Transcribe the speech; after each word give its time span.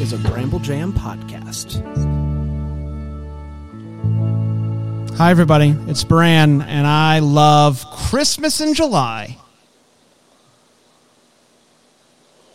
is 0.00 0.12
a 0.12 0.18
Bramble 0.18 0.58
Jam 0.58 0.92
podcast. 0.92 1.80
Hi, 5.16 5.30
everybody. 5.30 5.76
It's 5.86 6.02
Bran, 6.02 6.62
and 6.62 6.86
I 6.86 7.20
love 7.20 7.84
Christmas 7.92 8.60
in 8.60 8.74
July. 8.74 9.38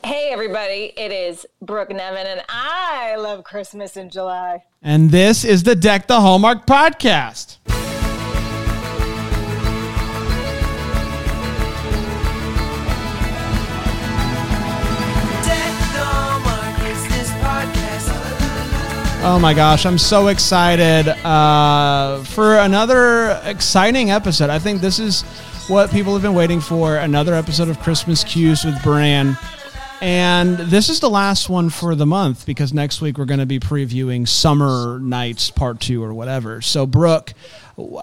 Hey, 0.04 0.30
everybody. 0.32 0.92
It 0.98 1.14
is 1.14 1.46
Brooke 1.62 1.92
Nevin, 1.92 2.28
and 2.28 2.42
I 2.50 3.16
love 3.16 3.46
Christmas 3.46 3.96
in 3.96 4.10
July. 4.10 4.64
And 4.82 5.10
this 5.10 5.46
is 5.46 5.64
the 5.64 5.76
Deck 5.76 6.08
the 6.08 6.20
Hallmark 6.20 6.66
podcast. 6.66 7.59
Oh 19.22 19.38
my 19.38 19.54
gosh, 19.54 19.86
I'm 19.86 19.98
so 19.98 20.28
excited 20.28 21.10
uh, 21.26 22.24
for 22.24 22.58
another 22.58 23.42
exciting 23.44 24.12
episode. 24.12 24.50
I 24.50 24.60
think 24.60 24.80
this 24.80 24.98
is 24.98 25.24
what 25.68 25.92
people 25.92 26.14
have 26.14 26.22
been 26.22 26.34
waiting 26.34 26.62
for 26.62 26.96
another 26.96 27.34
episode 27.34 27.68
of 27.68 27.78
Christmas 27.82 28.24
Q's 28.24 28.64
with 28.64 28.82
Bran. 28.82 29.38
And 30.00 30.58
this 30.58 30.88
is 30.88 31.02
the 31.02 31.10
last 31.10 31.50
one 31.50 31.70
for 31.70 31.96
the 31.96 32.06
month 32.06 32.46
because 32.46 32.74
next 32.74 33.02
week 33.02 33.18
we're 33.18 33.26
going 33.26 33.42
to 33.42 33.46
be 33.46 33.60
previewing 33.60 34.26
Summer 34.26 35.00
Nights 35.00 35.52
Part 35.52 35.82
2 35.82 36.02
or 36.02 36.14
whatever. 36.14 36.62
So, 36.62 36.86
Brooke, 36.86 37.34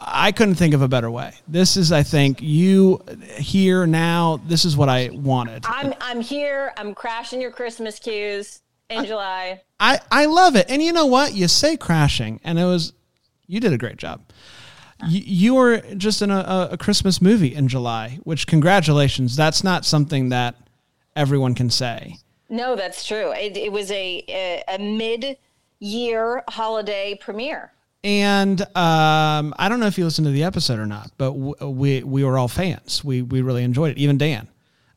I 0.02 0.32
couldn't 0.32 0.56
think 0.56 0.74
of 0.74 0.82
a 0.82 0.88
better 0.88 1.10
way. 1.10 1.32
This 1.48 1.78
is, 1.78 1.92
I 1.92 2.02
think, 2.02 2.42
you 2.42 3.02
here 3.38 3.86
now. 3.86 4.42
This 4.46 4.66
is 4.66 4.76
what 4.76 4.90
I 4.90 5.08
wanted. 5.14 5.64
I'm, 5.66 5.94
I'm 5.98 6.20
here. 6.20 6.74
I'm 6.76 6.94
crashing 6.94 7.40
your 7.40 7.52
Christmas 7.52 7.98
Q's 7.98 8.60
in 8.88 9.04
July. 9.04 9.62
I, 9.78 10.00
I 10.10 10.26
love 10.26 10.56
it. 10.56 10.66
And 10.68 10.82
you 10.82 10.92
know 10.92 11.06
what? 11.06 11.34
You 11.34 11.48
say 11.48 11.76
crashing, 11.76 12.40
and 12.44 12.58
it 12.58 12.64
was, 12.64 12.92
you 13.46 13.60
did 13.60 13.72
a 13.72 13.78
great 13.78 13.96
job. 13.96 14.22
You, 15.06 15.22
you 15.24 15.54
were 15.54 15.78
just 15.96 16.22
in 16.22 16.30
a, 16.30 16.68
a 16.72 16.78
Christmas 16.78 17.20
movie 17.20 17.54
in 17.54 17.68
July, 17.68 18.18
which 18.24 18.46
congratulations. 18.46 19.36
That's 19.36 19.62
not 19.62 19.84
something 19.84 20.30
that 20.30 20.56
everyone 21.14 21.54
can 21.54 21.68
say. 21.68 22.16
No, 22.48 22.76
that's 22.76 23.04
true. 23.06 23.32
It, 23.32 23.56
it 23.56 23.72
was 23.72 23.90
a, 23.90 24.24
a, 24.28 24.62
a 24.68 24.78
mid 24.78 25.36
year 25.80 26.42
holiday 26.48 27.18
premiere. 27.20 27.72
And 28.04 28.60
um, 28.76 29.52
I 29.58 29.68
don't 29.68 29.80
know 29.80 29.86
if 29.86 29.98
you 29.98 30.04
listened 30.04 30.26
to 30.26 30.30
the 30.30 30.44
episode 30.44 30.78
or 30.78 30.86
not, 30.86 31.10
but 31.18 31.32
w- 31.32 31.54
we 31.60 32.02
we 32.04 32.22
were 32.22 32.38
all 32.38 32.46
fans. 32.46 33.02
We 33.02 33.20
we 33.20 33.42
really 33.42 33.64
enjoyed 33.64 33.90
it. 33.90 33.98
Even 33.98 34.16
Dan 34.16 34.46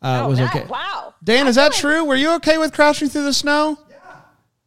uh, 0.02 0.22
oh, 0.24 0.30
was 0.30 0.40
that, 0.40 0.56
okay. 0.56 0.66
Wow. 0.68 1.14
Dan, 1.24 1.48
is 1.48 1.56
that 1.56 1.74
true? 1.74 2.06
Were 2.06 2.16
you 2.16 2.32
okay 2.36 2.58
with 2.58 2.74
crashing 2.74 3.10
through 3.10 3.24
the 3.24 3.34
snow? 3.34 3.78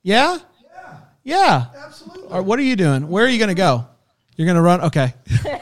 Yeah. 0.02 0.38
Yeah. 0.64 0.96
Yeah. 1.24 1.66
Absolutely. 1.86 2.40
what 2.40 2.58
are 2.58 2.62
you 2.62 2.76
doing? 2.76 3.08
Where 3.08 3.24
are 3.24 3.28
you 3.28 3.38
going 3.38 3.48
to 3.48 3.54
go? 3.54 3.86
You're 4.36 4.46
going 4.46 4.56
to 4.56 4.62
run? 4.62 4.80
Okay. 4.82 5.14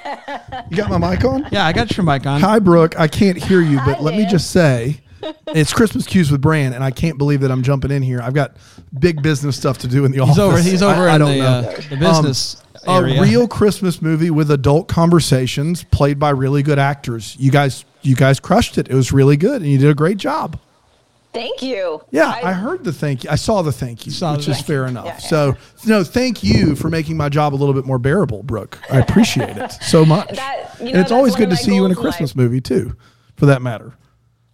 You 0.71 0.77
got 0.77 0.89
my 0.89 0.99
mic 0.99 1.25
on? 1.25 1.49
Yeah, 1.51 1.67
I 1.67 1.73
got 1.73 1.97
your 1.97 2.05
mic 2.05 2.27
on. 2.27 2.41
Hi, 2.41 2.61
Brooke. 2.61 2.99
I 2.99 3.09
can't 3.09 3.37
hear 3.37 3.61
you, 3.61 3.77
but 3.79 3.97
Hi, 3.97 4.01
let 4.03 4.15
me 4.17 4.25
just 4.27 4.51
say 4.53 5.01
it's 5.49 5.73
Christmas 5.73 6.07
Q's 6.07 6.31
with 6.31 6.41
Bran, 6.41 6.75
and 6.75 6.85
I 6.85 6.93
can't 6.93 7.19
believe 7.19 7.41
that 7.41 7.51
I'm 7.51 7.63
jumping 7.63 7.91
in 7.91 8.03
here. 8.03 8.21
I've 8.23 8.35
got 8.35 8.57
big 8.99 9.21
business 9.23 9.57
stuff 9.57 9.79
to 9.79 9.89
do 9.89 10.05
in 10.05 10.13
the 10.13 10.21
office. 10.21 10.37
He's 10.37 10.39
over. 10.45 10.59
He's 10.63 10.83
over 10.83 11.09
I, 11.09 11.15
I 11.15 11.19
don't 11.19 11.33
the, 11.33 11.39
know. 11.39 11.45
uh, 11.47 11.77
the 11.91 11.97
business 11.97 12.63
Um, 12.87 13.05
area. 13.05 13.21
A 13.21 13.23
real 13.25 13.49
Christmas 13.49 14.01
movie 14.01 14.31
with 14.31 14.51
adult 14.53 14.87
conversations 14.87 15.83
played 15.85 16.19
by 16.21 16.31
really 16.31 16.63
good 16.63 16.79
actors. 16.79 17.37
You 17.39 17.51
guys, 17.51 17.85
you 18.03 18.15
guys 18.17 18.41
crushed 18.41 18.79
it. 18.79 18.89
It 18.89 18.95
was 18.95 19.13
really 19.13 19.37
good, 19.37 19.63
and 19.63 19.71
you 19.71 19.79
did 19.79 19.91
a 19.91 19.95
great 19.95 20.17
job. 20.19 20.59
Thank 21.33 21.63
you. 21.63 22.03
Yeah, 22.11 22.27
I, 22.43 22.53
heard 22.53 22.83
the 22.83 22.93
thank 22.93 23.23
you. 23.23 23.31
I 23.31 23.37
saw 23.37 23.63
the 23.63 23.71
thank 23.71 24.05
you, 24.05 24.11
Saw 24.11 24.35
which 24.35 24.47
the 24.47 24.51
is 24.53 24.61
fair 24.61 24.87
enough. 24.87 25.05
Yeah, 25.05 25.13
yeah. 25.13 25.19
So, 25.19 25.57
no, 25.87 26.03
thank 26.03 26.43
you 26.43 26.75
for 26.75 26.89
making 26.91 27.17
my 27.17 27.29
job 27.29 27.55
a 27.55 27.57
little 27.57 27.73
bit 27.75 27.87
more 27.87 28.01
bearable, 28.01 28.43
Brooke. 28.43 28.79
I 28.91 28.99
appreciate 28.99 29.57
it 29.57 29.71
so 29.81 30.05
much. 30.07 30.31
That- 30.37 30.77
you 30.81 30.89
and 30.89 30.97
it's 30.97 31.13
always 31.13 31.37
good 31.37 31.51
to 31.51 31.57
see 31.57 31.75
you 31.75 31.85
in 31.85 31.93
a 31.93 31.95
Christmas 31.95 32.31
life. 32.31 32.37
movie 32.37 32.61
too, 32.61 32.97
for 33.37 33.47
that 33.47 33.63
matter. 33.63 33.93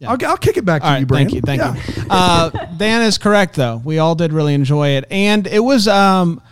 I'll, 0.06 0.19
I'll 0.26 0.37
kick 0.37 0.59
it 0.59 0.66
back 0.66 0.82
to 0.82 0.88
All 0.88 0.93
you, 0.94 0.99
right, 0.99 1.09
Brandon. 1.09 1.41
thank 1.41 1.62
you, 1.62 1.75
thank 1.75 1.97
Yeah. 1.97 2.03
you. 2.03 2.09
Uh, 2.10 2.66
Dan 2.76 3.03
is 3.03 3.16
correct, 3.16 3.54
though. 3.54 3.81
We 3.82 3.99
all 3.99 4.15
did 4.15 4.34
really 4.34 4.53
enjoy 4.53 4.88
it, 4.91 5.06
and 5.10 5.47
it 5.47 5.60
was. 5.60 5.88
Um, 5.88 6.43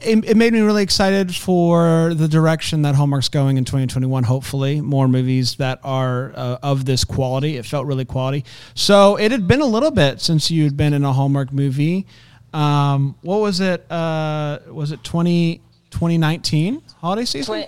it, 0.00 0.24
it 0.24 0.36
made 0.36 0.52
me 0.52 0.60
really 0.60 0.82
excited 0.82 1.34
for 1.34 2.12
the 2.14 2.28
direction 2.28 2.82
that 2.82 2.94
Hallmark's 2.94 3.28
going 3.28 3.56
in 3.56 3.64
2021. 3.64 4.24
Hopefully, 4.24 4.80
more 4.80 5.08
movies 5.08 5.56
that 5.56 5.80
are 5.84 6.32
uh, 6.34 6.58
of 6.62 6.84
this 6.84 7.04
quality. 7.04 7.56
It 7.56 7.66
felt 7.66 7.86
really 7.86 8.04
quality. 8.04 8.44
So 8.74 9.16
it 9.16 9.30
had 9.30 9.46
been 9.46 9.60
a 9.60 9.66
little 9.66 9.90
bit 9.90 10.20
since 10.20 10.50
you'd 10.50 10.76
been 10.76 10.92
in 10.92 11.04
a 11.04 11.12
Hallmark 11.12 11.52
movie. 11.52 12.06
Um, 12.52 13.16
what 13.22 13.40
was 13.40 13.60
it? 13.60 13.90
Uh, 13.90 14.60
was 14.68 14.92
it 14.92 15.02
20, 15.04 15.60
2019 15.90 16.82
holiday 17.00 17.24
season? 17.24 17.64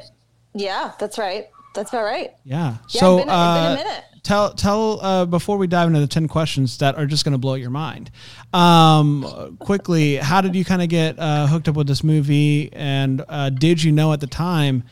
Yeah, 0.54 0.92
that's 0.98 1.18
right. 1.18 1.48
That's 1.74 1.90
about 1.90 2.04
right. 2.04 2.32
Yeah. 2.44 2.76
Yeah, 2.88 3.00
so 3.00 3.18
been 3.18 3.28
a- 3.28 3.32
it's 3.32 3.36
been 3.36 3.36
a 3.36 3.36
uh, 3.36 3.76
minute. 3.76 4.04
Tell 4.26 4.52
tell 4.52 5.00
uh, 5.00 5.24
before 5.24 5.56
we 5.56 5.66
dive 5.66 5.86
into 5.88 6.00
the 6.00 6.06
ten 6.06 6.28
questions 6.28 6.78
that 6.78 6.96
are 6.96 7.06
just 7.06 7.24
going 7.24 7.32
to 7.32 7.38
blow 7.38 7.54
your 7.54 7.70
mind. 7.70 8.10
Um, 8.52 9.56
quickly, 9.60 10.16
how 10.16 10.40
did 10.40 10.54
you 10.54 10.64
kind 10.64 10.82
of 10.82 10.88
get 10.88 11.18
uh, 11.18 11.46
hooked 11.46 11.68
up 11.68 11.76
with 11.76 11.86
this 11.86 12.02
movie? 12.02 12.70
And 12.72 13.24
uh, 13.28 13.50
did 13.50 13.82
you 13.82 13.92
know 13.92 14.12
at 14.12 14.20
the 14.20 14.26
time 14.26 14.84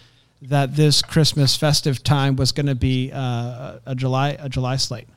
that 0.42 0.76
this 0.76 1.02
Christmas 1.02 1.56
festive 1.56 2.02
time 2.02 2.36
was 2.36 2.52
going 2.52 2.66
to 2.66 2.74
be 2.74 3.10
uh, 3.12 3.78
a 3.84 3.94
July 3.94 4.36
a 4.38 4.48
July 4.48 4.76
slate? 4.76 5.08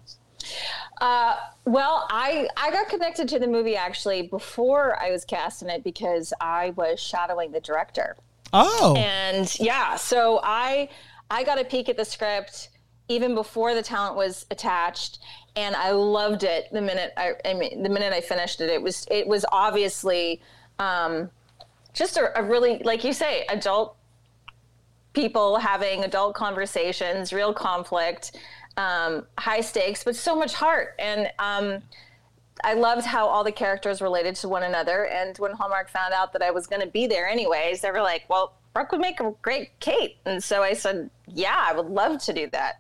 Well, 1.68 2.08
I 2.10 2.48
I 2.56 2.72
got 2.72 2.88
connected 2.88 3.28
to 3.30 3.40
the 3.40 3.48
movie 3.48 3.76
actually 3.76 4.24
before 4.24 4.98
I 5.02 5.12
was 5.12 5.26
cast 5.26 5.62
in 5.62 5.70
it 5.70 5.84
because 5.84 6.34
I 6.40 6.72
was 6.72 7.00
shadowing 7.00 7.52
the 7.52 7.60
director. 7.60 8.16
Oh, 8.54 8.96
And 8.98 9.54
yeah, 9.60 9.98
so 9.98 10.40
I 10.44 10.88
I 11.30 11.44
got 11.44 11.60
a 11.60 11.66
peek 11.66 11.90
at 11.90 11.98
the 11.98 12.06
script 12.06 12.70
even 13.10 13.36
before 13.36 13.74
the 13.74 13.82
talent 13.82 14.16
was 14.16 14.46
attached 14.52 15.20
and 15.56 15.76
I 15.76 15.92
loved 15.92 16.44
it 16.44 16.72
the 16.72 16.82
minute 16.82 17.14
I, 17.18 17.34
I 17.46 17.54
mean 17.54 17.84
the 17.84 17.90
minute 17.90 18.14
I 18.14 18.22
finished 18.22 18.62
it. 18.62 18.70
It 18.70 18.82
was 18.82 19.08
it 19.10 19.28
was 19.28 19.46
obviously 19.52 20.42
um, 20.80 21.30
just 21.94 22.18
a, 22.18 22.38
a 22.40 22.44
really 22.44 22.80
like 22.84 23.04
you 23.04 23.14
say 23.14 23.46
adult 23.50 23.98
people 25.14 25.58
having 25.58 26.04
adult 26.04 26.36
conversations, 26.36 27.34
real 27.34 27.52
conflict, 27.52 28.38
um, 28.78 29.26
high 29.40 29.62
stakes, 29.62 30.04
but 30.04 30.16
so 30.16 30.36
much 30.36 30.54
heart. 30.54 30.96
And 31.00 31.28
um, 31.40 31.82
I 32.64 32.76
loved 32.76 33.04
how 33.04 33.28
all 33.28 33.44
the 33.44 33.52
characters 33.52 34.00
related 34.00 34.36
to 34.36 34.48
one 34.48 34.62
another. 34.62 35.08
And 35.08 35.36
when 35.40 35.54
Hallmark 35.54 35.90
found 35.90 36.14
out 36.14 36.34
that 36.34 36.44
I 36.44 36.52
was 36.52 36.68
going 36.68 36.82
to 36.82 36.88
be 36.88 37.08
there 37.08 37.28
anyways, 37.28 37.82
they 37.82 37.90
were 37.90 38.02
like, 38.02 38.26
well, 38.30 38.54
Brooke 38.76 38.92
would 38.92 39.02
make 39.02 39.20
a 39.20 39.34
great 39.42 39.72
Kate. 39.80 40.18
And 40.26 40.44
so 40.44 40.62
I 40.62 40.74
said, 40.74 41.10
yeah, 41.28 41.66
I 41.68 41.74
would 41.74 41.88
love 41.88 42.22
to 42.26 42.34
do 42.34 42.48
that. 42.52 42.80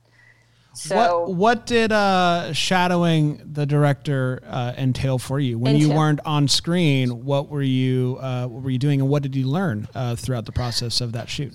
So 0.77 0.95
what 0.95 1.35
what 1.35 1.65
did 1.65 1.91
uh, 1.91 2.53
shadowing 2.53 3.41
the 3.51 3.65
director 3.65 4.41
uh, 4.45 4.73
entail 4.77 5.17
for 5.17 5.39
you 5.39 5.57
when 5.57 5.75
you 5.75 5.89
weren't 5.89 6.19
on 6.25 6.47
screen? 6.47 7.25
What 7.25 7.49
were 7.49 7.63
you 7.63 8.17
uh, 8.21 8.47
what 8.47 8.63
were 8.63 8.69
you 8.69 8.77
doing, 8.77 9.01
and 9.01 9.09
what 9.09 9.23
did 9.23 9.35
you 9.35 9.47
learn 9.47 9.87
uh, 9.95 10.15
throughout 10.15 10.45
the 10.45 10.51
process 10.51 11.01
of 11.01 11.13
that 11.13 11.29
shoot? 11.29 11.53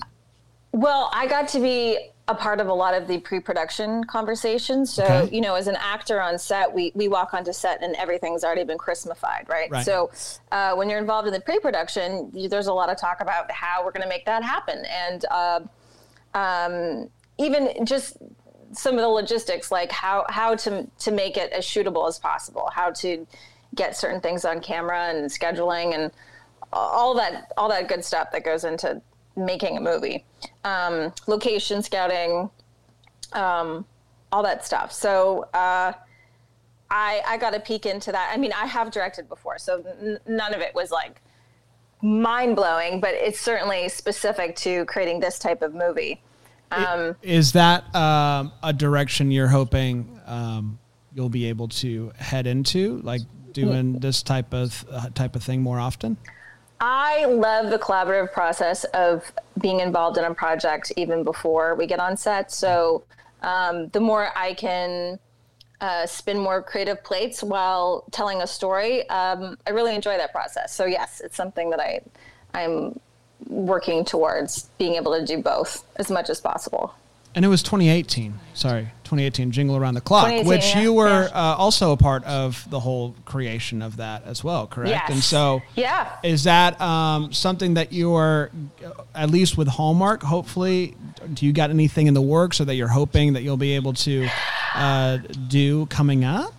Well, 0.73 1.11
I 1.13 1.27
got 1.27 1.49
to 1.49 1.61
be 1.61 1.99
a 2.29 2.35
part 2.35 2.61
of 2.61 2.69
a 2.69 2.73
lot 2.73 2.95
of 2.95 3.09
the 3.09 3.19
pre-production 3.19 4.05
conversations. 4.05 4.93
So, 4.93 5.05
Okay. 5.05 5.35
you 5.35 5.41
know, 5.41 5.55
as 5.55 5.67
an 5.67 5.77
actor 5.77 6.21
on 6.21 6.39
set, 6.39 6.73
we 6.73 6.91
we 6.95 7.09
walk 7.09 7.35
onto 7.35 7.53
set 7.53 7.83
and 7.83 7.95
everything's 7.97 8.43
already 8.43 8.65
been 8.65 8.79
Christmified, 8.79 9.49
right? 9.49 9.71
Right. 9.71 9.85
So, 9.85 10.11
uh, 10.51 10.75
when 10.75 10.89
you're 10.89 11.01
involved 11.01 11.27
in 11.27 11.35
the 11.35 11.41
pre-production, 11.41 12.31
you, 12.33 12.49
there's 12.49 12.69
a 12.69 12.73
lot 12.73 12.91
of 12.91 12.97
talk 12.97 13.21
about 13.21 13.51
how 13.51 13.85
we're 13.85 13.93
going 13.93 14.03
to 14.05 14.09
make 14.09 14.25
that 14.27 14.43
happen, 14.43 14.85
and 14.87 15.25
uh, 15.31 15.61
um, 16.35 17.09
even 17.39 17.85
just 17.85 18.17
some 18.73 18.95
of 18.95 19.01
the 19.01 19.09
logistics, 19.09 19.71
like 19.71 19.93
how 19.93 20.25
how 20.29 20.55
to 20.57 20.87
to 21.01 21.11
make 21.11 21.37
it 21.37 21.53
as 21.53 21.65
shootable 21.65 22.09
as 22.09 22.19
possible, 22.19 22.71
how 22.73 22.91
to 22.91 23.27
get 23.75 23.97
certain 23.97 24.21
things 24.21 24.45
on 24.45 24.61
camera 24.61 25.11
and 25.11 25.31
scheduling 25.31 25.95
and 25.95 26.11
all 26.73 27.15
that 27.15 27.53
all 27.57 27.69
that 27.69 27.89
good 27.89 28.05
stuff 28.05 28.31
that 28.33 28.45
goes 28.45 28.65
into 28.65 29.01
making 29.37 29.77
a 29.77 29.81
movie. 29.81 30.25
Um, 30.65 31.13
location 31.27 31.83
scouting 31.83 32.51
um, 33.33 33.85
all 34.31 34.43
that 34.43 34.65
stuff. 34.65 34.93
So 34.93 35.49
uh, 35.55 35.93
I, 36.93 37.23
I 37.27 37.39
got 37.39 37.55
a 37.55 37.61
peek 37.61 37.87
into 37.87 38.13
that. 38.13 38.31
I 38.33 38.37
mean 38.37 38.53
i 38.53 38.67
have 38.67 38.91
directed 38.91 39.29
before 39.29 39.59
so 39.59 39.83
n- 40.01 40.19
none 40.27 40.55
of 40.55 40.61
it 40.61 40.75
was 40.75 40.91
like 40.91 41.21
mind-blowing 42.03 43.01
but 43.01 43.15
it's 43.15 43.41
certainly 43.41 43.89
specific 43.89 44.57
to 44.57 44.85
creating 44.87 45.21
this 45.21 45.39
type 45.39 45.63
of 45.63 45.73
movie 45.75 46.21
um, 46.77 47.17
Is 47.23 47.53
that 47.53 47.95
um, 47.95 48.53
a 48.63 48.73
direction 48.73 49.31
you're 49.31 49.49
hoping 49.49 50.21
um, 50.27 50.79
you'll 51.15 51.29
be 51.29 51.47
able 51.47 51.69
to 51.69 52.13
head 52.19 52.47
into, 52.47 53.01
like 53.03 53.23
doing 53.53 53.99
this 53.99 54.23
type 54.23 54.53
of 54.55 54.85
uh, 54.91 55.11
type 55.11 55.37
of 55.37 55.43
thing 55.43 55.63
more 55.63 55.79
often? 55.79 56.17
I 56.81 57.27
love 57.27 57.71
the 57.71 57.79
collaborative 57.79 58.33
process 58.33 58.85
of 58.87 59.33
being 59.61 59.81
involved 59.81 60.19
in 60.19 60.25
a 60.25 60.35
project 60.35 60.93
even 60.97 61.23
before 61.23 61.77
we 61.77 61.87
get 61.87 62.01
on 62.01 62.17
set. 62.17 62.51
So 62.51 63.05
um, 63.43 63.89
the 63.89 64.01
more 64.01 64.37
I 64.37 64.55
can 64.55 65.21
uh, 65.81 66.07
spin 66.07 66.39
more 66.39 66.63
creative 66.63 67.03
plates 67.05 67.43
while 67.43 68.05
telling 68.13 68.41
a 68.41 68.47
story. 68.47 69.09
Um, 69.09 69.59
I 69.67 69.71
really 69.71 69.95
enjoy 69.95 70.17
that 70.17 70.33
process. 70.33 70.73
So 70.73 70.85
yes, 70.85 71.21
it's 71.23 71.37
something 71.37 71.71
that 71.71 71.81
I 71.81 72.01
I'm 72.55 72.99
working 73.49 74.05
towards 74.05 74.69
being 74.79 74.95
able 74.95 75.19
to 75.19 75.25
do 75.25 75.39
both 75.43 75.85
as 75.97 76.11
much 76.11 76.31
as 76.31 76.41
possible. 76.41 76.95
And 77.35 77.45
it 77.45 77.49
was 77.49 77.63
2018. 77.63 78.35
Sorry, 78.53 78.83
2018 79.05 79.53
Jingle 79.53 79.77
Around 79.77 79.95
the 79.95 80.03
Clock, 80.03 80.45
which 80.45 80.75
you 80.77 80.93
were 80.93 81.23
yeah. 81.23 81.53
uh, 81.53 81.57
also 81.57 81.93
a 81.93 81.97
part 81.97 82.25
of 82.25 82.69
the 82.69 82.79
whole 82.81 83.15
creation 83.25 83.81
of 83.81 83.97
that 83.97 84.25
as 84.27 84.45
well, 84.45 84.67
correct? 84.67 84.91
Yes. 84.91 85.11
And 85.11 85.23
so, 85.23 85.63
Yeah. 85.75 86.11
is 86.23 86.45
that 86.45 86.79
um, 86.79 87.33
something 87.33 87.75
that 87.75 87.91
you 87.91 88.13
are, 88.15 88.51
at 89.15 89.31
least 89.31 89.57
with 89.57 89.69
Hallmark, 89.69 90.23
hopefully, 90.23 90.95
do 91.33 91.47
you 91.47 91.55
got 91.55 91.71
anything 91.71 92.07
in 92.07 92.13
the 92.13 92.21
works 92.21 92.61
or 92.61 92.67
that 92.67 92.75
you're 92.75 92.89
hoping 92.89 93.33
that 93.33 93.43
you'll 93.43 93.57
be 93.57 93.77
able 93.77 93.95
to 93.95 94.29
uh, 94.75 95.19
do 95.49 95.87
coming 95.87 96.25
up? 96.25 96.53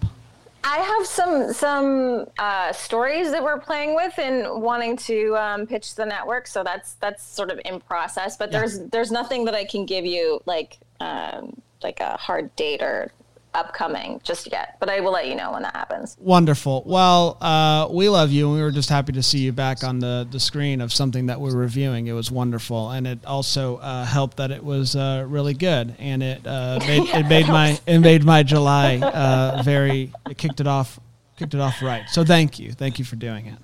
I 0.64 0.78
have 0.78 1.06
some 1.06 1.52
some 1.54 2.26
uh, 2.40 2.72
stories 2.72 3.32
that 3.32 3.44
we're 3.44 3.60
playing 3.60 3.96
with 3.96 4.18
and 4.18 4.62
wanting 4.62 4.96
to 4.98 5.36
um, 5.38 5.68
pitch 5.68 5.96
the 5.96 6.06
network. 6.06 6.48
So 6.48 6.64
that's 6.64 6.94
that's 6.96 7.24
sort 7.24 7.52
of 7.52 7.60
in 7.66 7.80
process. 7.82 8.38
But 8.38 8.52
Yeah. 8.52 8.60
there's 8.60 8.80
there's 8.80 9.12
nothing 9.12 9.46
that 9.46 9.56
I 9.56 9.66
can 9.66 9.86
give 9.86 10.06
you 10.06 10.42
like 10.46 10.80
um, 11.00 11.62
like 11.84 12.00
a 12.00 12.16
hard 12.18 12.56
date 12.56 12.82
or 12.82 13.12
upcoming 13.54 14.20
just 14.24 14.52
yet. 14.52 14.78
But 14.80 14.90
I 14.90 15.00
will 15.00 15.12
let 15.12 15.28
you 15.28 15.36
know 15.36 15.52
when 15.52 15.64
that 15.64 15.76
happens. 15.76 16.18
Wonderful. 16.20 16.84
Well, 16.86 17.38
uh, 17.42 17.88
we 17.92 18.10
love 18.10 18.32
you, 18.32 18.48
and 18.48 18.56
we 18.56 18.62
were 18.62 18.72
just 18.72 18.90
happy 18.90 19.12
to 19.14 19.24
see 19.24 19.40
you 19.40 19.52
back 19.52 19.84
on 19.84 20.00
the, 20.00 20.28
the 20.30 20.40
screen 20.40 20.82
of 20.82 20.92
something 20.94 21.28
that 21.28 21.40
we're 21.40 21.56
reviewing. 21.56 22.08
It 22.08 22.14
was 22.14 22.32
wonderful, 22.32 22.92
and 22.92 23.08
it 23.08 23.26
also 23.26 23.78
uh, 23.78 24.06
helped 24.06 24.38
that 24.38 24.52
it 24.52 24.64
was 24.64 24.96
uh, 24.96 25.26
really 25.28 25.54
good, 25.54 25.96
and 26.00 26.24
it 26.24 26.46
uh, 26.46 26.80
made 26.88 27.10
it 27.10 27.28
made 27.28 27.48
my 27.48 27.80
it 27.86 28.00
made 28.00 28.24
my 28.24 28.44
July 28.44 28.98
uh, 28.98 29.62
very. 29.64 30.12
It 30.30 30.38
kicked 30.38 30.60
it 30.60 30.68
off 30.68 31.00
kicked 31.38 31.54
it 31.54 31.60
off 31.60 31.82
right. 31.82 32.10
So 32.10 32.24
thank 32.24 32.60
you, 32.60 32.72
thank 32.72 33.00
you 33.00 33.06
for 33.06 33.16
doing 33.16 33.48
it. 33.48 33.58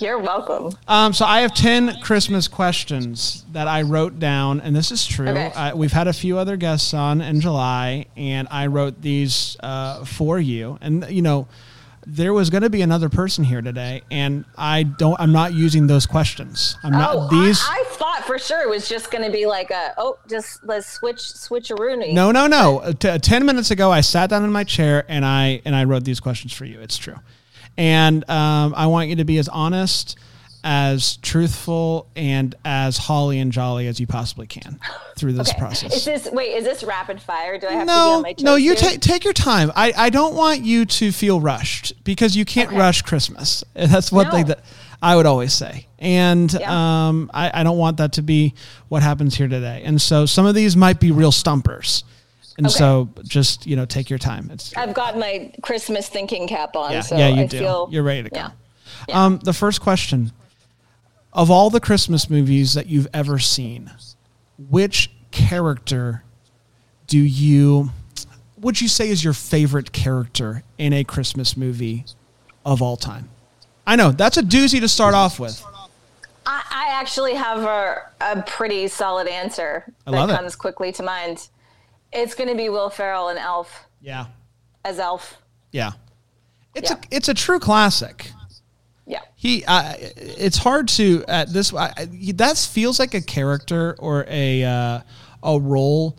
You're 0.00 0.18
welcome. 0.18 0.76
Um, 0.88 1.12
so 1.12 1.26
I 1.26 1.40
have 1.42 1.52
ten 1.54 2.00
Christmas 2.00 2.48
questions 2.48 3.44
that 3.52 3.68
I 3.68 3.82
wrote 3.82 4.18
down, 4.18 4.60
and 4.60 4.74
this 4.74 4.90
is 4.90 5.06
true. 5.06 5.28
Okay. 5.28 5.52
I, 5.54 5.74
we've 5.74 5.92
had 5.92 6.08
a 6.08 6.12
few 6.12 6.38
other 6.38 6.56
guests 6.56 6.94
on 6.94 7.20
in 7.20 7.40
July, 7.40 8.06
and 8.16 8.48
I 8.50 8.66
wrote 8.68 9.02
these 9.02 9.56
uh, 9.60 10.04
for 10.04 10.38
you. 10.38 10.78
And 10.80 11.06
you 11.10 11.20
know, 11.20 11.46
there 12.06 12.32
was 12.32 12.50
going 12.50 12.62
to 12.62 12.70
be 12.70 12.82
another 12.82 13.08
person 13.08 13.44
here 13.44 13.60
today, 13.60 14.02
and 14.10 14.44
I 14.56 14.82
don't. 14.84 15.20
I'm 15.20 15.32
not 15.32 15.52
using 15.52 15.86
those 15.86 16.06
questions. 16.06 16.76
I'm 16.82 16.92
not 16.92 17.14
oh, 17.14 17.28
these. 17.28 17.62
I, 17.62 17.80
I 17.80 17.84
thought 17.88 18.24
for 18.24 18.38
sure 18.38 18.62
it 18.62 18.70
was 18.70 18.88
just 18.88 19.10
going 19.10 19.24
to 19.24 19.30
be 19.30 19.46
like 19.46 19.70
a 19.70 19.94
oh, 19.98 20.18
just 20.28 20.64
let's 20.64 20.88
switch 20.88 21.20
switch 21.20 21.70
a 21.70 21.74
Rooney. 21.74 22.12
no, 22.12 22.30
no, 22.32 22.46
no. 22.46 22.92
T- 22.98 23.18
ten 23.18 23.44
minutes 23.44 23.70
ago, 23.70 23.92
I 23.92 24.00
sat 24.00 24.30
down 24.30 24.42
in 24.42 24.50
my 24.52 24.64
chair 24.64 25.04
and 25.08 25.24
I 25.24 25.60
and 25.64 25.76
I 25.76 25.84
wrote 25.84 26.04
these 26.04 26.18
questions 26.18 26.52
for 26.52 26.64
you. 26.64 26.80
It's 26.80 26.96
true, 26.96 27.16
and 27.76 28.28
um, 28.30 28.74
I 28.76 28.86
want 28.86 29.08
you 29.08 29.16
to 29.16 29.24
be 29.24 29.38
as 29.38 29.48
honest, 29.48 30.16
as 30.64 31.16
truthful, 31.16 32.08
and 32.14 32.54
as 32.64 32.96
holly 32.96 33.38
and 33.40 33.50
jolly 33.50 33.86
as 33.88 33.98
you 33.98 34.06
possibly 34.06 34.46
can 34.46 34.78
through 35.16 35.32
this 35.32 35.50
Okay. 35.50 35.58
process. 35.58 35.92
Is 35.96 36.04
this 36.04 36.28
wait? 36.32 36.54
Is 36.56 36.64
this 36.64 36.84
rapid 36.84 37.20
fire? 37.20 37.58
Do 37.58 37.66
I 37.66 37.72
have 37.72 37.86
no, 37.86 38.10
on 38.16 38.22
my 38.22 38.32
toes? 38.32 38.44
no, 38.44 38.54
you 38.56 38.74
take 38.76 39.00
take 39.00 39.24
your 39.24 39.32
time. 39.32 39.72
I, 39.74 39.92
I 39.96 40.10
don't 40.10 40.34
want 40.36 40.60
you 40.62 40.84
to 40.84 41.10
feel 41.12 41.40
rushed 41.40 42.04
because 42.04 42.36
you 42.36 42.44
can't 42.44 42.68
Okay. 42.68 42.78
rush 42.78 43.02
Christmas. 43.02 43.64
That's 43.74 44.12
one 44.12 44.30
thing 44.30 44.46
that 44.46 44.60
I 45.02 45.16
would 45.16 45.26
always 45.26 45.52
say, 45.52 45.88
and 45.98 46.52
Yeah. 46.52 47.08
um, 47.08 47.28
I, 47.34 47.50
I 47.60 47.62
don't 47.64 47.78
want 47.78 47.96
that 47.96 48.12
to 48.12 48.22
be 48.22 48.54
what 48.88 49.02
happens 49.02 49.34
here 49.34 49.48
today. 49.48 49.82
And 49.84 50.00
so 50.00 50.26
some 50.26 50.46
of 50.46 50.54
these 50.54 50.76
might 50.76 51.00
be 51.00 51.10
real 51.10 51.32
stumpers, 51.32 52.04
and 52.58 52.66
Okay. 52.66 52.74
so 52.76 53.08
just 53.24 53.66
you 53.66 53.76
know 53.76 53.84
take 53.84 54.10
your 54.10 54.18
time. 54.18 54.50
It's 54.52 54.76
I've 54.76 54.94
got 54.94 55.18
my 55.18 55.52
Christmas 55.62 56.08
thinking 56.08 56.46
cap 56.48 56.76
on, 56.76 56.92
yeah, 56.92 57.00
so 57.00 57.16
yeah, 57.16 57.28
you 57.28 57.42
I 57.42 57.46
do. 57.46 57.58
feel 57.58 57.88
You're 57.90 58.02
ready 58.02 58.22
to 58.24 58.30
go. 58.30 58.36
yeah. 58.36 58.50
Yeah. 59.08 59.24
Um, 59.24 59.38
the 59.42 59.52
first 59.52 59.80
question: 59.80 60.32
Of 61.32 61.50
all 61.50 61.70
the 61.70 61.80
Christmas 61.80 62.28
movies 62.30 62.74
that 62.74 62.86
you've 62.86 63.08
ever 63.14 63.38
seen, 63.38 63.90
which 64.70 65.10
character 65.30 66.22
do 67.06 67.18
you 67.18 67.90
would 68.58 68.80
you 68.80 68.86
say 68.88 69.08
is 69.08 69.24
your 69.24 69.32
favorite 69.32 69.92
character 69.92 70.62
in 70.78 70.92
a 70.92 71.02
Christmas 71.04 71.56
movie 71.56 72.04
of 72.64 72.80
all 72.80 72.96
time? 72.96 73.28
I 73.86 73.96
know 73.96 74.12
that's 74.12 74.36
a 74.36 74.42
doozy 74.42 74.78
to 74.80 74.88
start 74.88 75.14
off 75.14 75.40
with. 75.40 75.64
I, 76.46 76.62
I 76.70 76.86
actually 77.00 77.34
have 77.34 77.62
a, 77.64 78.02
a 78.20 78.42
pretty 78.42 78.86
solid 78.88 79.26
answer 79.26 79.84
that 80.04 80.10
love 80.12 80.30
it. 80.30 80.36
comes 80.36 80.54
quickly 80.54 80.92
to 80.92 81.02
mind. 81.02 81.48
It's 82.12 82.34
going 82.34 82.48
to 82.48 82.56
be 82.56 82.68
Will 82.68 82.90
Ferrell 82.90 83.28
and 83.28 83.38
Elf 83.38 83.86
Yeah, 84.00 84.26
as 84.84 84.98
Elf. 84.98 85.38
yeah. 85.70 85.92
It's 86.74 86.90
Yeah. 86.90 86.96
a 86.96 87.16
it's 87.16 87.28
a 87.28 87.34
true 87.34 87.58
classic. 87.58 88.30
Yeah. 89.06 89.20
He, 89.34 89.64
uh, 89.66 89.94
it's 89.98 90.56
hard 90.58 90.88
to 90.88 91.24
at 91.28 91.52
this. 91.52 91.74
I, 91.74 91.92
I- 91.96 92.32
that 92.34 92.56
feels 92.58 92.98
like 92.98 93.14
a 93.14 93.20
character 93.20 93.96
or 93.98 94.24
a 94.28 94.62
uh, 94.64 95.00
a 95.42 95.58
role 95.60 96.18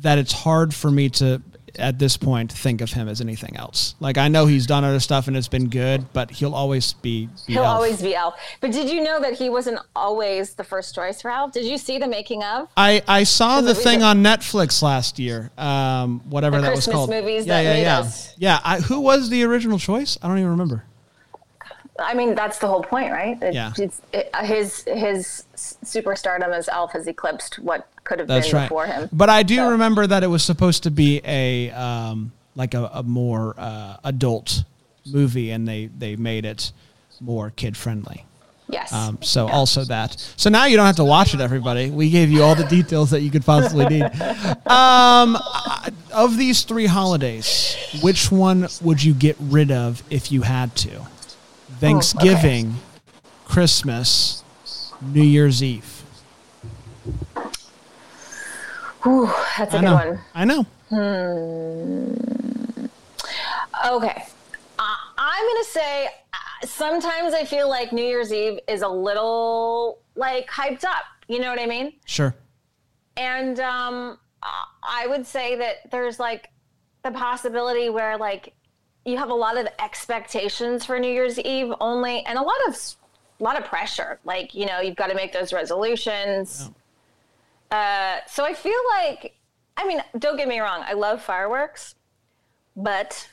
that 0.00 0.18
it's 0.18 0.32
hard 0.32 0.74
for 0.74 0.90
me 0.90 1.08
to 1.10 1.40
at 1.78 1.98
this 1.98 2.16
point 2.16 2.52
think 2.52 2.80
of 2.80 2.92
him 2.92 3.08
as 3.08 3.20
anything 3.20 3.56
else. 3.56 3.94
Like 4.00 4.18
I 4.18 4.28
know 4.28 4.46
he's 4.46 4.66
done 4.66 4.84
other 4.84 5.00
stuff 5.00 5.28
and 5.28 5.36
it's 5.36 5.48
been 5.48 5.68
good, 5.68 6.12
but 6.12 6.30
he'll 6.30 6.54
always 6.54 6.92
be. 6.94 7.26
be 7.46 7.52
He'll 7.54 7.64
Elf. 7.64 7.76
always 7.76 8.02
be 8.02 8.14
Elf. 8.14 8.34
But 8.60 8.72
did 8.72 8.88
you 8.90 9.02
know 9.02 9.20
that 9.20 9.34
he 9.34 9.48
wasn't 9.50 9.78
always 9.96 10.54
the 10.54 10.64
first 10.64 10.94
choice 10.94 11.22
for 11.22 11.30
Elf? 11.30 11.52
Did 11.52 11.64
you 11.66 11.78
see 11.78 11.98
the 11.98 12.08
making 12.08 12.42
of? 12.44 12.68
I, 12.76 13.02
I 13.08 13.24
saw 13.24 13.60
the 13.60 13.74
thing 13.74 14.02
on 14.02 14.22
Netflix 14.22 14.82
last 14.82 15.18
year, 15.18 15.50
um, 15.58 16.20
whatever 16.30 16.56
The 16.56 16.62
that 16.62 16.68
Christmas 16.72 16.86
was 16.86 16.94
called. 16.94 17.10
movies 17.10 17.46
yeah, 17.46 17.62
that 17.62 17.76
yeah, 17.78 17.82
yeah, 17.82 17.98
us. 18.00 18.34
yeah. 18.38 18.60
I, 18.64 18.80
who 18.80 19.00
was 19.00 19.30
the 19.30 19.42
original 19.44 19.78
choice? 19.78 20.18
I 20.22 20.28
don't 20.28 20.38
even 20.38 20.50
remember. 20.50 20.84
I 22.00 22.14
mean, 22.14 22.36
that's 22.36 22.58
the 22.58 22.68
whole 22.68 22.82
point, 22.82 23.10
right? 23.10 23.42
It- 23.42 23.54
Yeah. 23.54 23.72
It's, 23.76 24.00
it, 24.12 24.30
his 24.44 24.84
his 24.84 25.44
superstardom 25.56 26.54
as 26.56 26.68
Elf 26.68 26.92
has 26.92 27.06
eclipsed 27.08 27.58
what 27.58 27.88
could 28.08 28.18
have 28.20 28.28
That's 28.28 28.48
been 28.48 28.56
right. 28.56 28.64
before 28.68 28.86
him. 28.86 29.08
But 29.12 29.28
I 29.30 29.42
do 29.42 29.56
So- 29.56 29.70
remember 29.70 30.06
that 30.06 30.22
it 30.24 30.28
was 30.28 30.42
supposed 30.42 30.82
to 30.84 30.90
be 30.90 31.20
a 31.24 31.70
um, 31.72 32.32
like 32.56 32.74
a, 32.74 32.90
a 32.94 33.02
more 33.02 33.54
uh, 33.58 33.96
adult 34.04 34.64
movie, 35.06 35.50
and 35.50 35.68
they 35.68 35.86
they 35.86 36.16
made 36.16 36.44
it 36.44 36.72
more 37.20 37.50
kid 37.50 37.76
friendly. 37.76 38.24
Yes. 38.70 38.92
Um, 38.92 39.18
so 39.22 39.48
also 39.48 39.84
that. 39.84 40.20
So 40.36 40.50
now 40.50 40.66
you 40.66 40.76
don't 40.76 40.84
have 40.84 40.96
to 40.96 41.04
watch 41.04 41.32
it, 41.32 41.40
everybody. 41.40 41.88
We 41.90 42.10
gave 42.10 42.30
you 42.30 42.42
all 42.42 42.54
the 42.54 42.66
details 42.66 43.10
that 43.12 43.22
you 43.22 43.30
could 43.30 43.44
possibly 43.44 43.86
need. 43.88 44.10
Um, 44.66 45.38
of 46.12 46.36
these 46.36 46.62
three 46.64 46.84
holidays, 46.86 47.74
which 48.02 48.30
one 48.30 48.68
would 48.82 49.02
you 49.02 49.14
get 49.14 49.36
rid 49.40 49.70
of 49.70 50.02
if 50.10 50.30
you 50.30 50.42
had 50.42 50.76
to? 50.76 51.06
Thanksgiving, 51.80 52.74
Christmas, 53.46 54.42
New 55.00 55.22
Year's 55.22 55.62
Eve. 55.62 55.97
Whew, 59.02 59.26
that's 59.56 59.74
a 59.74 59.78
I 59.78 59.80
good 59.80 59.84
know. 59.86 59.94
one. 59.94 60.18
I 60.34 60.44
know. 60.44 60.66
Okay. 63.86 64.24
Uh, 64.78 64.94
I'm 65.18 65.44
going 65.44 65.62
to 65.64 65.68
say 65.70 66.06
uh, 66.32 66.66
sometimes 66.66 67.34
I 67.34 67.44
feel 67.44 67.68
like 67.68 67.92
New 67.92 68.04
Year's 68.04 68.32
Eve 68.32 68.58
is 68.68 68.82
a 68.82 68.88
little 68.88 69.98
like 70.16 70.48
hyped 70.48 70.84
up. 70.84 71.04
You 71.28 71.40
know 71.40 71.50
what 71.50 71.60
I 71.60 71.66
mean? 71.66 71.92
Sure. 72.06 72.34
And 73.16 73.60
um, 73.60 74.18
I- 74.42 74.64
I 74.90 75.06
would 75.06 75.26
say 75.26 75.56
that 75.56 75.90
there's 75.90 76.18
like 76.18 76.48
the 77.04 77.10
possibility 77.10 77.88
where 77.90 78.16
like 78.16 78.54
you 79.04 79.16
have 79.18 79.30
a 79.30 79.34
lot 79.34 79.56
of 79.56 79.66
expectations 79.82 80.84
for 80.84 80.98
New 80.98 81.10
Year's 81.12 81.38
Eve 81.38 81.72
only, 81.80 82.24
and 82.26 82.38
a 82.38 82.42
lot 82.42 82.56
of 82.68 82.74
a 83.40 83.44
lot 83.44 83.56
of 83.58 83.64
pressure. 83.64 84.18
Like 84.24 84.54
you 84.54 84.66
know, 84.66 84.80
you've 84.80 84.96
got 84.96 85.08
to 85.08 85.14
make 85.14 85.32
those 85.32 85.52
resolutions. 85.52 86.70
Uh, 87.70 88.18
so 88.26 88.44
I 88.44 88.54
feel 88.54 88.78
like, 88.90 89.34
I 89.76 89.86
mean, 89.86 90.02
don't 90.18 90.36
get 90.36 90.48
me 90.48 90.60
wrong, 90.60 90.82
I 90.86 90.94
love 90.94 91.22
fireworks, 91.22 91.94
but 92.76 93.28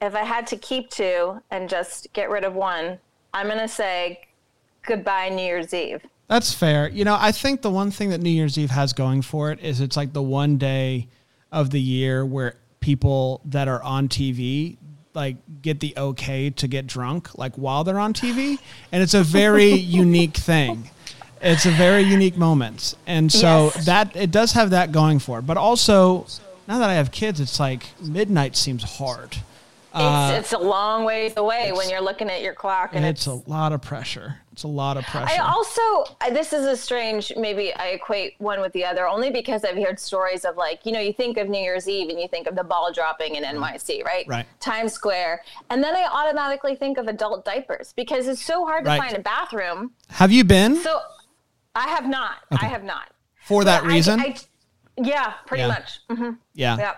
if 0.00 0.14
I 0.14 0.24
had 0.24 0.46
to 0.48 0.56
keep 0.56 0.90
two 0.90 1.42
and 1.50 1.68
just 1.68 2.12
get 2.12 2.30
rid 2.30 2.44
of 2.44 2.54
one, 2.54 2.98
I'm 3.34 3.48
gonna 3.48 3.68
say 3.68 4.20
goodbye 4.82 5.28
New 5.28 5.42
Year's 5.42 5.74
Eve. 5.74 6.02
That's 6.28 6.52
fair. 6.52 6.88
You 6.88 7.04
know, 7.04 7.16
I 7.18 7.32
think 7.32 7.62
the 7.62 7.70
one 7.70 7.90
thing 7.90 8.10
that 8.10 8.20
New 8.20 8.30
Year's 8.30 8.58
Eve 8.58 8.70
has 8.70 8.92
going 8.92 9.22
for 9.22 9.50
it 9.50 9.60
is 9.60 9.80
it's 9.80 9.96
like 9.96 10.12
the 10.12 10.22
one 10.22 10.58
day 10.58 11.08
of 11.50 11.70
the 11.70 11.80
year 11.80 12.24
where 12.24 12.56
people 12.80 13.40
that 13.46 13.66
are 13.66 13.82
on 13.82 14.08
TV 14.08 14.76
like 15.14 15.36
get 15.62 15.80
the 15.80 15.94
okay 15.96 16.50
to 16.50 16.68
get 16.68 16.86
drunk 16.86 17.36
like 17.36 17.54
while 17.56 17.82
they're 17.82 17.98
on 17.98 18.12
TV 18.12 18.58
and 18.92 19.02
it's 19.02 19.14
a 19.14 19.22
very 19.22 19.72
unique 19.72 20.36
thing. 20.36 20.90
It's 21.40 21.66
a 21.66 21.70
very 21.70 22.02
unique 22.02 22.36
moment. 22.36 22.94
And 23.06 23.30
so 23.32 23.70
Yes. 23.74 23.84
that 23.86 24.16
it 24.16 24.30
does 24.30 24.52
have 24.52 24.70
that 24.70 24.92
going 24.92 25.18
for 25.18 25.38
it. 25.40 25.42
But 25.42 25.56
also 25.56 26.26
now 26.66 26.78
that 26.78 26.90
I 26.90 26.94
have 26.94 27.10
kids 27.10 27.40
it's 27.40 27.58
like 27.60 27.82
midnight 28.00 28.56
seems 28.56 28.82
hard. 28.98 29.36
It's, 29.94 30.38
it's 30.38 30.52
a 30.52 30.58
long 30.58 31.04
ways 31.04 31.32
away 31.36 31.72
when 31.72 31.88
you're 31.90 32.02
looking 32.02 32.30
at 32.30 32.40
your 32.42 32.52
clock 32.54 32.90
and 32.92 33.04
Uh, 33.04 33.08
It's 33.08 33.26
it's, 33.26 33.46
a 33.46 33.50
lot 33.50 33.72
of 33.72 33.80
pressure 33.82 34.36
It's 34.52 34.62
a 34.62 34.68
lot 34.68 34.96
of 34.98 35.04
pressure. 35.06 35.26
I 35.32 35.38
also 35.38 35.82
this 36.30 36.52
is 36.52 36.66
a 36.66 36.76
strange 36.76 37.32
maybe 37.36 37.74
I 37.74 37.86
equate 37.88 38.34
one 38.38 38.60
with 38.60 38.72
the 38.74 38.84
other 38.84 39.08
only 39.08 39.30
because 39.30 39.64
I've 39.64 39.76
heard 39.82 39.98
stories 39.98 40.44
of 40.44 40.56
like 40.56 40.84
you 40.84 40.92
know 40.92 41.00
you 41.00 41.12
think 41.12 41.36
of 41.38 41.48
New 41.48 41.58
Year's 41.58 41.88
Eve 41.88 42.10
and 42.10 42.20
you 42.20 42.28
think 42.28 42.46
of 42.46 42.54
the 42.54 42.62
ball 42.64 42.92
dropping 42.92 43.36
in 43.36 43.44
NYC 43.44 44.04
right 44.04 44.26
Right. 44.28 44.46
Times 44.60 44.92
Square 44.92 45.42
and 45.70 45.82
then 45.82 45.96
I 45.96 46.06
automatically 46.12 46.76
think 46.76 46.98
of 46.98 47.08
adult 47.08 47.44
diapers 47.44 47.92
because 47.96 48.28
it's 48.28 48.44
so 48.44 48.66
hard 48.66 48.84
to 48.84 48.90
Right. 48.90 49.00
find 49.00 49.16
a 49.16 49.20
bathroom 49.20 49.92
Have 50.10 50.30
you 50.30 50.44
been 50.44 50.76
so 50.76 51.00
I 51.78 51.88
have 51.88 52.06
not 52.08 52.36
I 52.50 52.66
have 52.66 52.82
not 52.84 53.10
for 53.46 53.64
that 53.64 53.82
But 53.82 53.88
reason? 53.92 54.20
I, 54.20 54.36
yeah 54.96 55.34
pretty 55.46 55.62
Yeah. 55.62 55.68
much 55.68 56.00
hmm 56.10 56.30
yeah. 56.54 56.76
yeah 56.78 56.94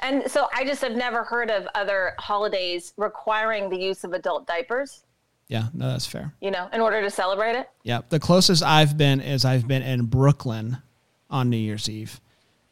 and 0.00 0.30
so 0.30 0.48
I 0.54 0.64
just 0.64 0.80
have 0.82 0.92
never 0.96 1.24
heard 1.24 1.50
of 1.50 1.66
other 1.74 2.14
holidays 2.18 2.92
requiring 2.96 3.68
the 3.68 3.76
use 3.78 4.04
of 4.04 4.12
adult 4.12 4.46
diapers 4.46 5.04
Yeah. 5.48 5.66
No, 5.74 5.88
that's 5.90 6.06
fair. 6.06 6.32
you 6.40 6.50
know 6.50 6.68
in 6.72 6.80
order 6.80 7.02
to 7.02 7.10
celebrate 7.10 7.56
it 7.56 7.68
Yeah, 7.82 8.00
the 8.08 8.20
closest 8.20 8.62
I've 8.62 8.96
been 8.96 9.20
is 9.20 9.44
I've 9.44 9.66
been 9.68 9.82
in 9.82 10.06
Brooklyn 10.06 10.78
on 11.28 11.48
New 11.50 11.56
Year's 11.56 11.88
Eve, 11.88 12.20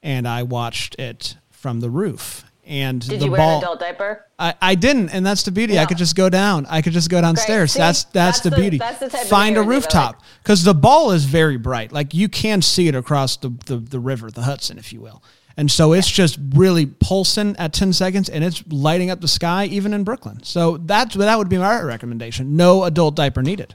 and 0.02 0.26
I 0.28 0.42
watched 0.42 0.94
it 0.98 1.36
from 1.50 1.80
the 1.80 1.88
roof. 1.90 2.44
And 2.70 3.00
did 3.06 3.20
the 3.20 3.24
you 3.24 3.30
wear 3.32 3.38
ball, 3.40 3.58
an 3.58 3.64
adult 3.64 3.80
diaper 3.80 4.24
I, 4.38 4.54
I 4.62 4.74
didn't, 4.76 5.08
and 5.10 5.26
that's 5.26 5.42
the 5.42 5.50
beauty. 5.50 5.76
I 5.78 5.86
could 5.86 5.98
just 5.98 6.14
go 6.14 6.28
down. 6.30 6.66
I 6.70 6.82
could 6.82 6.92
just 6.92 7.10
go 7.10 7.20
downstairs. 7.20 7.72
See? 7.72 7.80
That's, 7.80 8.04
that's 8.04 8.12
That's 8.12 8.40
the 8.40 8.50
the- 8.50 8.56
beauty. 8.56 8.78
that's 8.78 9.00
the 9.00 9.10
Find 9.10 9.56
a 9.56 9.60
New 9.60 9.72
Year's 9.72 9.84
Eve 9.86 9.92
I 9.92 9.98
like. 9.98 10.14
rooftop 10.14 10.22
because 10.42 10.62
the 10.62 10.74
ball 10.74 11.10
is 11.10 11.24
very 11.24 11.56
bright. 11.56 11.90
Like 11.90 12.14
you 12.14 12.28
can 12.28 12.62
see 12.62 12.86
it 12.86 12.94
across 12.94 13.36
the, 13.36 13.50
the 13.66 13.76
the 13.78 13.98
river, 13.98 14.30
the 14.30 14.42
Hudson, 14.42 14.78
if 14.78 14.92
you 14.92 15.00
will. 15.00 15.20
And 15.56 15.68
so 15.70 15.92
it's 15.92 16.08
just 16.08 16.38
really 16.54 16.86
pulsing 16.86 17.56
at 17.58 17.72
10 17.72 17.92
seconds 17.92 18.28
and 18.30 18.44
it's 18.44 18.62
lighting 18.70 19.10
up 19.10 19.20
the 19.20 19.28
sky 19.28 19.64
even 19.66 19.92
in 19.92 20.04
Brooklyn. 20.04 20.42
So 20.44 20.76
that's 20.78 21.16
that 21.16 21.36
would 21.36 21.48
be 21.48 21.58
my 21.58 21.82
recommendation. 21.82 22.56
No 22.56 22.84
adult 22.84 23.16
diaper 23.16 23.42
needed. 23.42 23.74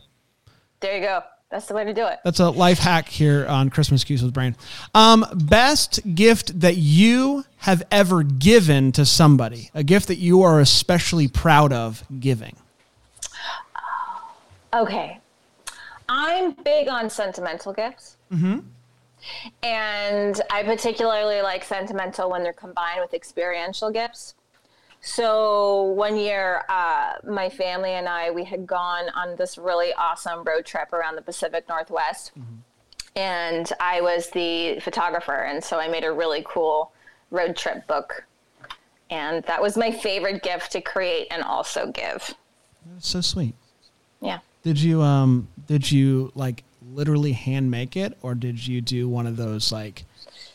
There 0.79 0.95
you 0.95 1.01
go. 1.01 1.21
That's 1.51 1.67
the 1.67 1.73
way 1.73 1.85
to 1.85 1.93
do 1.93 2.05
it. 2.05 2.19
That's 2.23 2.39
a 2.39 2.49
life 2.49 2.79
hack 2.79 3.07
here 3.07 3.45
on 3.45 3.69
Christmas 3.69 4.03
Q's 4.03 4.23
with 4.23 4.33
Brain. 4.33 4.55
Um, 4.93 5.25
best 5.33 6.15
gift 6.15 6.59
that 6.59 6.77
you 6.77 7.45
have 7.57 7.83
ever 7.91 8.23
given 8.23 8.91
to 8.93 9.05
somebody, 9.05 9.69
a 9.73 9.83
gift 9.83 10.07
that 10.07 10.17
you 10.17 10.41
are 10.41 10.59
especially 10.59 11.27
proud 11.27 11.71
of 11.71 12.03
giving. 12.19 12.55
Okay. 14.73 15.19
I'm 16.09 16.51
big 16.51 16.87
on 16.87 17.09
sentimental 17.09 17.73
gifts. 17.73 18.17
Mm-hmm. 18.31 18.59
And 19.63 20.41
I 20.51 20.63
particularly 20.63 21.41
like 21.41 21.63
sentimental 21.63 22.29
when 22.29 22.43
they're 22.43 22.53
combined 22.53 23.01
with 23.01 23.13
experiential 23.13 23.91
gifts. 23.91 24.35
So 25.05 25.83
one 25.83 26.17
year, 26.17 26.63
uh, 26.67 27.13
my 27.29 27.47
family 27.47 27.91
and 27.91 28.09
I, 28.09 28.31
we 28.31 28.43
had 28.43 28.65
gone 28.65 29.07
on 29.09 29.35
this 29.35 29.55
really 29.55 29.93
awesome 29.93 30.43
road 30.43 30.65
trip 30.65 30.93
around 30.93 31.15
the 31.15 31.21
Pacific 31.21 31.69
Northwest. 31.69 32.31
And 33.15 33.71
I 33.79 34.01
was 34.01 34.31
the 34.31 34.79
photographer. 34.79 35.43
And 35.43 35.63
so 35.63 35.79
I 35.79 35.87
made 35.87 36.05
a 36.05 36.11
really 36.11 36.43
cool 36.47 36.91
road 37.29 37.55
trip 37.55 37.85
book. 37.85 38.25
And 39.11 39.43
that 39.43 39.61
was 39.61 39.77
my 39.77 39.91
favorite 39.91 40.41
gift 40.41 40.71
to 40.71 40.81
create 40.81 41.27
and 41.29 41.43
also 41.43 41.91
give. 41.91 42.33
That's 42.91 43.07
so 43.07 43.21
sweet. 43.21 43.53
Yeah. 44.21 44.39
Did 44.63 44.81
you 44.81 45.03
um 45.03 45.49
did 45.67 45.91
you 45.91 46.31
like 46.33 46.63
literally 46.93 47.33
hand 47.33 47.69
make 47.69 47.95
it 47.95 48.17
or 48.23 48.33
did 48.33 48.65
you 48.65 48.81
do 48.81 49.07
one 49.07 49.27
of 49.27 49.37
those 49.37 49.71
like 49.71 50.04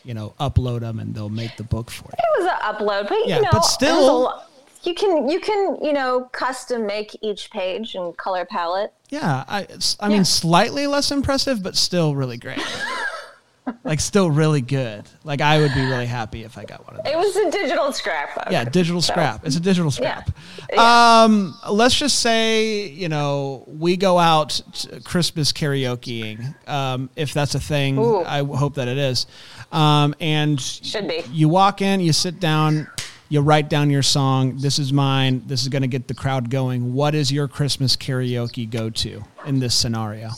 you 0.03 0.13
know 0.13 0.33
upload 0.39 0.81
them 0.81 0.99
and 0.99 1.13
they'll 1.15 1.29
make 1.29 1.57
the 1.57 1.63
book 1.63 1.89
for 1.91 2.05
you? 2.05 2.11
It 2.17 2.43
was 2.43 2.51
an 2.51 2.59
upload, 2.75 3.09
but 3.09 3.17
Yeah, 3.27 3.37
you 3.37 3.41
know, 3.43 3.49
but 3.51 3.57
it 3.57 3.59
was 3.59 3.67
a 3.67 3.71
still- 3.71 4.19
lo- 4.23 4.39
you 4.83 4.95
can 4.95 5.29
you 5.29 5.39
can 5.39 5.77
you 5.83 5.93
know 5.93 6.21
custom 6.31 6.87
make 6.87 7.15
each 7.21 7.51
page 7.51 7.93
and 7.95 8.17
color 8.17 8.45
palette. 8.45 8.91
Yeah, 9.09 9.43
I 9.47 9.67
I 9.99 10.07
mean 10.07 10.17
Yeah. 10.17 10.23
slightly 10.23 10.87
less 10.87 11.11
impressive 11.11 11.61
but 11.61 11.75
still 11.75 12.15
really 12.15 12.37
great. 12.37 12.59
like 13.83 13.99
still 13.99 14.31
really 14.31 14.59
good. 14.61 15.03
Like 15.23 15.39
I 15.39 15.59
would 15.59 15.73
be 15.75 15.81
really 15.85 16.07
happy 16.07 16.43
if 16.43 16.57
I 16.57 16.65
got 16.65 16.85
one 16.87 16.97
of 16.97 17.05
those. 17.05 17.13
It 17.13 17.17
was 17.17 17.35
a 17.35 17.51
digital 17.51 17.93
scrapbook. 17.93 18.47
Yeah, 18.51 18.63
digital 18.63 19.01
So, 19.03 19.13
scrap. 19.13 19.45
It's 19.45 19.55
a 19.55 19.59
digital 19.59 19.91
Yeah. 20.01 20.23
scrap. 20.23 20.79
Um, 20.79 21.55
let's 21.69 21.93
just 21.95 22.19
say, 22.21 22.87
you 22.87 23.07
know, 23.07 23.63
we 23.67 23.97
go 23.97 24.17
out 24.17 24.59
Christmas 25.03 25.51
karaokeing, 25.51 26.55
um, 26.67 27.11
if 27.15 27.33
that's 27.35 27.53
a 27.53 27.59
thing. 27.59 27.99
Ooh. 27.99 28.23
I 28.25 28.43
hope 28.43 28.73
that 28.75 28.87
it 28.87 28.97
is. 28.97 29.27
Um, 29.71 30.15
and 30.19 30.59
Should 30.59 31.07
be. 31.07 31.23
You 31.31 31.49
walk 31.49 31.81
in, 31.81 31.99
you 32.01 32.13
sit 32.13 32.39
down, 32.39 32.87
you 33.29 33.41
write 33.41 33.69
down 33.69 33.89
your 33.89 34.03
song. 34.03 34.57
This 34.57 34.79
is 34.79 34.91
mine. 34.91 35.43
This 35.45 35.61
is 35.61 35.69
going 35.69 35.83
to 35.83 35.87
get 35.87 36.07
the 36.07 36.13
crowd 36.13 36.49
going. 36.49 36.93
What 36.93 37.15
is 37.15 37.31
your 37.31 37.47
Christmas 37.47 37.95
karaoke 37.95 38.69
go 38.69 38.89
to 38.89 39.23
in 39.45 39.59
this 39.59 39.73
scenario? 39.73 40.31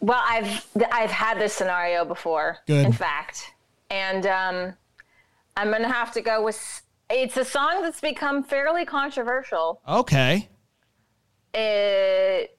Well, 0.00 0.22
I've 0.22 0.66
I've 0.92 1.10
had 1.10 1.38
this 1.38 1.54
scenario 1.54 2.04
before. 2.04 2.58
Good. 2.66 2.84
In 2.84 2.92
fact, 2.92 3.54
and 3.88 4.26
um, 4.26 4.74
I'm 5.56 5.70
gonna 5.70 5.90
have 5.90 6.12
to 6.12 6.20
go 6.20 6.44
with. 6.44 6.82
It's 7.08 7.38
a 7.38 7.44
song 7.44 7.80
that's 7.80 8.02
become 8.02 8.42
fairly 8.44 8.84
controversial. 8.84 9.80
Okay. 9.88 10.50
It, 11.54 12.58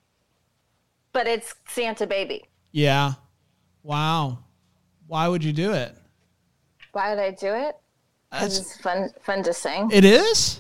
but 1.13 1.27
it's 1.27 1.53
Santa 1.67 2.07
Baby. 2.07 2.45
Yeah. 2.71 3.13
Wow. 3.83 4.39
Why 5.07 5.27
would 5.27 5.43
you 5.43 5.53
do 5.53 5.73
it? 5.73 5.95
Why 6.91 7.09
would 7.09 7.19
I 7.19 7.31
do 7.31 7.53
it? 7.53 7.75
That's- 8.31 8.59
it's 8.59 8.77
fun 8.77 9.09
fun 9.21 9.43
to 9.43 9.53
sing. 9.53 9.89
It 9.91 10.05
is? 10.05 10.59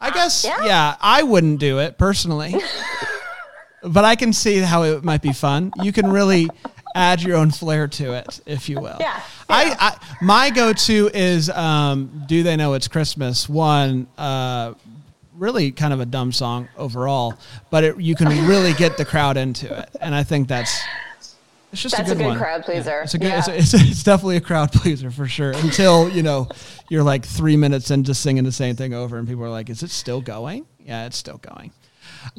I 0.00 0.10
guess, 0.10 0.44
yeah. 0.44 0.64
yeah. 0.64 0.96
I 1.00 1.24
wouldn't 1.24 1.58
do 1.58 1.80
it 1.80 1.98
personally. 1.98 2.54
but 3.82 4.04
I 4.04 4.16
can 4.16 4.32
see 4.32 4.58
how 4.58 4.82
it 4.84 5.02
might 5.02 5.22
be 5.22 5.32
fun. 5.32 5.72
You 5.82 5.92
can 5.92 6.10
really 6.10 6.48
add 6.94 7.22
your 7.22 7.36
own 7.36 7.50
flair 7.50 7.88
to 7.88 8.12
it, 8.14 8.40
if 8.46 8.68
you 8.68 8.80
will. 8.80 8.96
Yeah, 9.00 9.20
I, 9.48 9.76
I 9.78 10.24
my 10.24 10.50
go 10.50 10.72
to 10.72 11.10
is 11.12 11.50
um, 11.50 12.24
Do 12.26 12.42
They 12.42 12.56
Know 12.56 12.74
It's 12.74 12.88
Christmas? 12.88 13.48
One, 13.48 14.06
uh, 14.16 14.74
really 15.36 15.70
kind 15.72 15.92
of 15.92 16.00
a 16.00 16.06
dumb 16.06 16.32
song 16.32 16.68
overall, 16.76 17.34
but 17.70 17.84
it, 17.84 18.00
you 18.00 18.14
can 18.14 18.28
really 18.46 18.72
get 18.74 18.96
the 18.96 19.04
crowd 19.04 19.36
into 19.36 19.72
it. 19.76 19.90
And 20.00 20.14
I 20.14 20.22
think 20.22 20.48
that's. 20.48 20.80
It's 21.72 21.82
just 21.82 21.96
That's 21.96 22.08
a 22.10 22.12
a 22.12 22.16
good, 22.16 22.22
good 22.22 22.28
one. 22.30 22.38
crowd 22.38 22.64
pleaser. 22.64 23.00
It's 23.02 23.14
a 23.14 23.18
good. 23.18 23.28
Yeah. 23.28 23.38
It's, 23.38 23.48
a, 23.48 23.56
it's, 23.58 23.74
it's 23.74 24.02
definitely 24.02 24.36
a 24.36 24.40
crowd 24.40 24.72
pleaser 24.72 25.10
for 25.10 25.26
sure. 25.26 25.52
Until 25.52 26.08
you 26.08 26.22
know 26.22 26.48
you're 26.88 27.02
like 27.02 27.24
three 27.26 27.56
minutes 27.56 27.90
into 27.90 28.14
singing 28.14 28.44
the 28.44 28.52
same 28.52 28.74
thing 28.74 28.94
over, 28.94 29.18
and 29.18 29.28
people 29.28 29.44
are 29.44 29.50
like, 29.50 29.68
"Is 29.68 29.82
it 29.82 29.90
still 29.90 30.20
going?" 30.22 30.66
Yeah, 30.84 31.04
it's 31.06 31.16
still 31.18 31.38
going. 31.38 31.72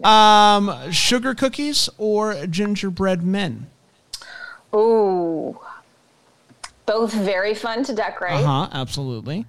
Um, 0.03 0.91
sugar 0.91 1.35
cookies 1.35 1.89
or 1.97 2.45
gingerbread 2.47 3.23
men? 3.23 3.67
Ooh. 4.73 5.59
Both 6.85 7.13
very 7.13 7.53
fun 7.53 7.83
to 7.83 7.93
decorate. 7.93 8.33
Uh 8.33 8.65
huh. 8.65 8.69
Absolutely. 8.71 9.45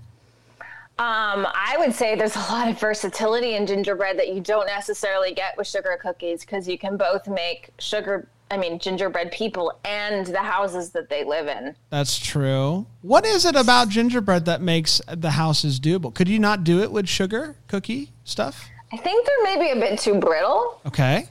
Um, 0.99 1.47
I 1.55 1.77
would 1.79 1.95
say 1.95 2.15
there's 2.15 2.37
a 2.37 2.41
lot 2.41 2.69
of 2.69 2.79
versatility 2.79 3.55
in 3.55 3.67
gingerbread 3.67 4.19
that 4.19 4.29
you 4.35 4.43
don't 4.43 4.67
necessarily 4.67 5.33
get 5.33 5.57
with 5.57 5.67
sugar 5.67 5.99
cookies 6.01 6.43
because 6.43 6.69
you 6.69 6.77
can 6.77 6.99
both 6.99 7.27
make 7.27 7.71
sugar, 7.79 8.29
I 8.51 8.57
mean, 8.57 8.79
gingerbread 8.81 9.31
people 9.31 9.73
and 9.85 10.27
the 10.27 10.41
houses 10.41 10.91
that 10.91 11.09
they 11.09 11.25
live 11.25 11.47
in. 11.47 11.77
That's 11.91 12.19
true. 12.19 12.87
What 13.03 13.25
is 13.25 13.45
it 13.45 13.55
about 13.55 13.89
gingerbread 13.89 14.45
that 14.47 14.61
makes 14.61 15.01
the 15.07 15.31
houses 15.33 15.79
doable? 15.79 16.13
Could 16.13 16.29
you 16.29 16.39
not 16.41 16.65
do 16.65 16.83
it 16.83 16.91
with 16.91 17.09
sugar 17.09 17.57
cookie 17.69 18.11
stuff? 18.25 18.69
I 18.93 18.97
think 18.97 19.25
they're 19.25 19.57
maybe 19.57 19.71
a 19.71 19.81
bit 19.81 20.01
too 20.01 20.19
brittle. 20.19 20.81
Okay. 20.85 21.29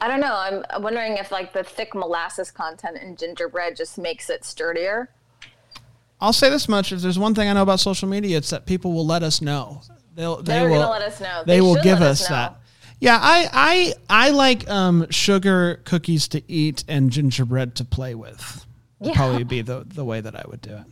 I 0.00 0.08
don't 0.08 0.20
know. 0.20 0.34
I'm 0.72 0.82
wondering 0.82 1.16
if 1.16 1.30
like 1.30 1.52
the 1.52 1.62
thick 1.62 1.94
molasses 1.94 2.50
content 2.50 2.98
in 2.98 3.16
gingerbread 3.16 3.76
just 3.76 3.96
makes 3.96 4.28
it 4.28 4.44
sturdier. 4.44 5.08
I'll 6.20 6.32
say 6.32 6.50
this 6.50 6.68
much: 6.68 6.92
if 6.92 7.00
there's 7.00 7.18
one 7.18 7.34
thing 7.34 7.48
I 7.48 7.52
know 7.52 7.62
about 7.62 7.80
social 7.80 8.08
media, 8.08 8.38
it's 8.38 8.50
that 8.50 8.66
people 8.66 8.92
will 8.92 9.06
let 9.06 9.22
us 9.22 9.40
know. 9.40 9.82
They'll 10.14 10.42
they 10.42 10.54
They're 10.54 10.68
will 10.68 10.80
gonna 10.80 10.90
let 10.90 11.02
us 11.02 11.20
know. 11.20 11.42
They, 11.46 11.56
They 11.56 11.60
will 11.60 11.80
give 11.82 12.00
us, 12.00 12.22
us 12.22 12.28
that. 12.28 12.56
Yeah, 12.98 13.18
I 13.20 13.94
I 14.08 14.26
I 14.26 14.30
like 14.30 14.68
um, 14.70 15.06
sugar 15.10 15.80
cookies 15.84 16.28
to 16.28 16.42
eat 16.50 16.84
and 16.88 17.10
gingerbread 17.10 17.74
to 17.76 17.84
play 17.84 18.14
with. 18.14 18.66
Would 19.00 19.10
Yeah. 19.10 19.16
Probably 19.16 19.44
be 19.44 19.62
the 19.62 19.84
the 19.86 20.04
way 20.04 20.20
that 20.20 20.34
I 20.34 20.44
would 20.48 20.62
do 20.62 20.70
it. 20.70 20.84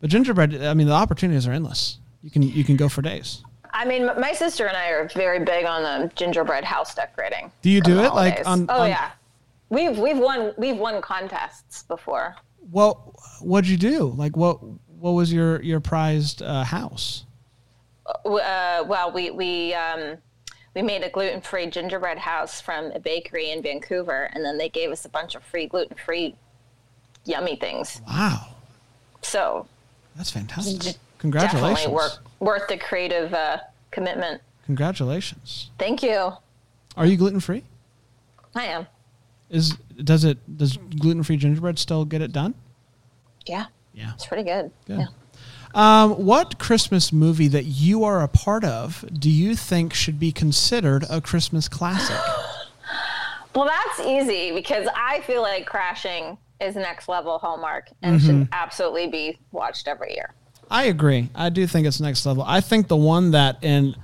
But 0.00 0.10
gingerbread, 0.10 0.62
I 0.64 0.74
mean, 0.74 0.86
the 0.86 0.94
opportunities 0.94 1.46
are 1.46 1.52
endless. 1.52 1.98
You 2.22 2.30
can 2.30 2.42
you 2.42 2.64
can 2.64 2.76
go 2.76 2.88
for 2.88 3.02
days. 3.02 3.42
I 3.74 3.84
mean, 3.84 4.06
my 4.18 4.32
sister 4.32 4.66
and 4.66 4.76
I 4.76 4.88
are 4.90 5.08
very 5.14 5.38
big 5.44 5.64
on 5.64 5.82
the 5.82 6.10
gingerbread 6.14 6.64
house 6.64 6.94
decorating. 6.94 7.50
Do 7.62 7.70
you 7.70 7.80
do 7.80 8.00
it, 8.00 8.12
like, 8.14 8.46
on- 8.46 8.66
Oh 8.68 8.82
on- 8.82 8.88
yeah, 8.90 9.10
we've 9.70 9.98
we've 9.98 10.18
won 10.18 10.54
we've 10.58 10.76
won 10.76 11.00
contests 11.02 11.82
before. 11.84 12.34
Well, 12.70 13.14
what'd 13.40 13.68
you 13.68 13.76
do? 13.76 14.14
Like, 14.16 14.36
what 14.36 14.58
what 14.98 15.12
was 15.12 15.32
your 15.32 15.60
your 15.62 15.80
prized 15.80 16.42
uh, 16.42 16.64
house? 16.64 17.24
uh, 18.06 18.84
well, 18.86 19.12
we 19.12 19.30
we 19.30 19.74
um, 19.74 20.16
we 20.74 20.82
made 20.82 21.02
a 21.02 21.10
gluten 21.10 21.40
free 21.40 21.66
gingerbread 21.66 22.18
house 22.18 22.60
from 22.60 22.86
a 22.92 22.98
bakery 22.98 23.50
in 23.50 23.62
Vancouver, 23.62 24.30
and 24.32 24.44
then 24.44 24.58
they 24.58 24.68
gave 24.68 24.90
us 24.90 25.04
a 25.04 25.08
bunch 25.08 25.34
of 25.34 25.42
free 25.42 25.66
gluten 25.66 25.96
free 25.96 26.34
yummy 27.24 27.56
things. 27.56 28.00
Wow, 28.06 28.48
So 29.22 29.66
that's 30.16 30.30
fantastic! 30.30 30.96
Congratulations! 31.18 31.52
definitely 31.52 31.74
Congratulations! 31.82 31.92
worth 32.40 32.58
worth 32.60 32.68
the 32.68 32.76
creative 32.78 33.32
uh, 33.34 33.58
commitment. 33.90 34.40
Congratulations! 34.66 35.70
Thank 35.78 36.02
you. 36.02 36.32
Are 36.96 37.06
you 37.06 37.16
gluten 37.16 37.40
free? 37.40 37.64
I 38.54 38.64
am. 38.66 38.86
Is 39.50 39.76
does 40.02 40.24
it 40.24 40.38
does 40.56 40.76
gluten 40.76 41.22
free 41.22 41.36
gingerbread 41.36 41.78
still 41.78 42.04
get 42.04 42.22
it 42.22 42.32
done? 42.32 42.54
Yeah, 43.46 43.66
Yeah. 43.92 44.12
it's 44.14 44.26
pretty 44.26 44.44
good. 44.44 44.70
Good. 44.86 44.98
Yeah. 45.00 45.06
Um, 45.74 46.12
what 46.24 46.58
Christmas 46.58 47.12
movie 47.12 47.48
that 47.48 47.64
you 47.64 48.04
are 48.04 48.22
a 48.22 48.28
part 48.28 48.62
of 48.64 49.04
do 49.18 49.30
you 49.30 49.56
think 49.56 49.94
should 49.94 50.18
be 50.20 50.30
considered 50.32 51.04
a 51.08 51.20
Christmas 51.20 51.68
classic? 51.68 52.16
Well, 53.54 53.66
that's 53.66 54.00
easy 54.08 54.50
because 54.52 54.88
I 54.96 55.20
feel 55.20 55.42
like 55.42 55.66
Crashing 55.66 56.38
is 56.58 56.74
next 56.74 57.06
level 57.06 57.38
Hallmark 57.38 57.90
and 58.00 58.18
should 58.18 58.48
absolutely 58.50 59.08
be 59.08 59.38
watched 59.50 59.86
every 59.88 60.14
year. 60.14 60.32
I 60.70 60.84
agree. 60.84 61.28
I 61.34 61.50
do 61.50 61.66
think 61.66 61.86
it's 61.86 62.00
next 62.00 62.24
level. 62.24 62.44
I 62.46 62.62
think 62.62 62.88
the 62.88 62.96
one 62.96 63.32
that 63.32 63.62
in 63.62 63.94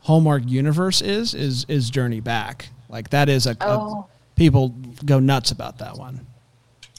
Hallmark 0.00 0.44
universe 0.46 1.02
is 1.02 1.34
is 1.34 1.66
is 1.68 1.90
Journey 1.90 2.20
Back. 2.20 2.70
Like 2.88 3.10
that 3.10 3.28
is 3.28 3.46
a, 3.46 3.50
a- 3.50 3.56
Oh. 3.78 4.06
people 4.36 4.70
go 5.04 5.20
nuts 5.20 5.50
about 5.50 5.76
that 5.80 5.98
one. 5.98 6.26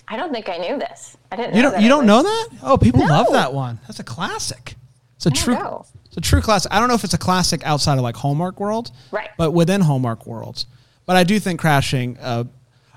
I 0.07 0.17
don't 0.17 0.31
think 0.31 0.49
I 0.49 0.57
knew 0.57 0.77
this. 0.77 1.17
I 1.31 1.35
didn't. 1.35 1.55
You 1.55 1.61
know 1.61 1.69
don't 1.69 1.73
that 1.73 1.83
you 1.83 1.89
don't 1.89 2.05
know 2.05 2.23
that? 2.23 2.49
Oh, 2.63 2.77
people 2.77 3.07
love 3.07 3.27
that 3.31 3.53
one. 3.53 3.79
That's 3.87 3.99
a 3.99 4.03
classic. 4.03 4.75
It's 5.15 5.25
a 5.25 5.31
true 5.31 5.55
know. 5.55 5.85
it's 6.05 6.17
a 6.17 6.21
true 6.21 6.41
classic. 6.41 6.71
I 6.71 6.79
don't 6.79 6.87
know 6.87 6.95
if 6.95 7.03
it's 7.03 7.13
a 7.13 7.19
classic 7.19 7.65
outside 7.65 7.97
of 7.97 8.03
like 8.03 8.15
Hallmark 8.15 8.59
world. 8.59 8.91
Right. 9.11 9.29
But 9.37 9.51
within 9.51 9.81
Hallmark 9.81 10.25
worlds. 10.27 10.67
But 11.05 11.15
I 11.15 11.23
do 11.23 11.39
think 11.39 11.59
Crashing 11.59 12.17
uh, 12.19 12.45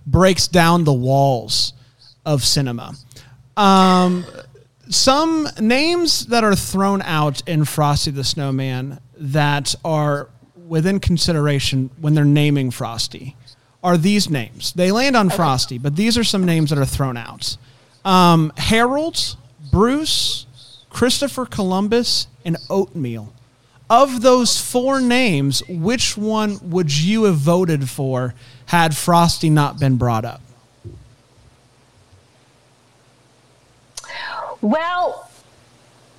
breaks 0.06 0.48
down 0.48 0.84
the 0.84 0.92
walls 0.92 1.72
of 2.24 2.44
cinema. 2.44 2.94
Um, 3.56 4.24
some 4.88 5.48
names 5.60 6.26
that 6.26 6.44
are 6.44 6.54
thrown 6.54 7.02
out 7.02 7.46
in 7.46 7.64
Frosty 7.64 8.10
the 8.10 8.24
Snowman 8.24 9.00
that 9.16 9.74
are 9.84 10.28
within 10.66 11.00
consideration 11.00 11.90
when 12.00 12.14
they're 12.14 12.24
naming 12.24 12.70
Frosty 12.70 13.36
are 13.82 13.96
these 13.96 14.28
names. 14.28 14.72
They 14.72 14.90
land 14.90 15.16
on 15.16 15.30
Frosty, 15.30 15.78
but 15.78 15.96
these 15.96 16.18
are 16.18 16.24
some 16.24 16.44
names 16.44 16.70
that 16.70 16.78
are 16.78 16.86
thrown 16.86 17.16
out. 17.16 17.56
Um, 18.04 18.52
Harold, 18.56 19.36
Bruce, 19.70 20.46
Christopher 20.90 21.46
Columbus, 21.46 22.26
and 22.44 22.56
Oatmeal. 22.68 23.32
Of 23.90 24.20
those 24.20 24.60
four 24.60 25.00
names, 25.00 25.62
which 25.68 26.16
one 26.16 26.58
would 26.70 26.94
you 26.94 27.24
have 27.24 27.36
voted 27.36 27.88
for 27.88 28.34
had 28.66 28.96
Frosty 28.96 29.48
not 29.48 29.78
been 29.78 29.96
brought 29.96 30.24
up? 30.24 30.42
Well, 34.60 35.30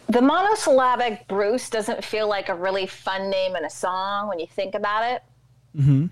the 0.07 0.21
monosyllabic 0.21 1.27
Bruce 1.27 1.69
doesn't 1.69 2.03
feel 2.03 2.27
like 2.27 2.49
a 2.49 2.55
really 2.55 2.87
fun 2.87 3.29
name 3.29 3.55
in 3.55 3.65
a 3.65 3.69
song 3.69 4.27
when 4.27 4.39
you 4.39 4.47
think 4.47 4.73
about 4.73 5.03
it. 5.03 5.23
Mm-hmm. 5.77 6.07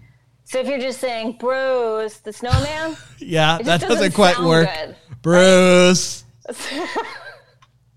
So 0.50 0.60
if 0.60 0.68
you're 0.68 0.80
just 0.80 1.02
saying 1.02 1.34
Bruce 1.42 2.20
the 2.20 2.32
Snowman, 2.32 2.96
Yeah, 3.20 3.58
that 3.58 3.82
doesn't 3.82 3.90
doesn't 3.90 4.14
quite 4.14 4.40
work. 4.40 4.70
good. 4.74 4.96
Bruce. 5.22 6.24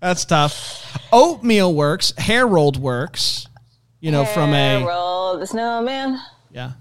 That's 0.01 0.25
tough. 0.25 0.97
Oatmeal 1.13 1.73
works. 1.73 2.13
Hair 2.17 2.47
rolled 2.47 2.75
works. 2.77 3.47
You 4.01 4.11
know, 4.11 4.25
from 4.25 4.49
a 4.51 4.79
Harold 4.79 5.41
the 5.41 5.47
Snowman. 5.47 6.19
yeah. 6.51 6.71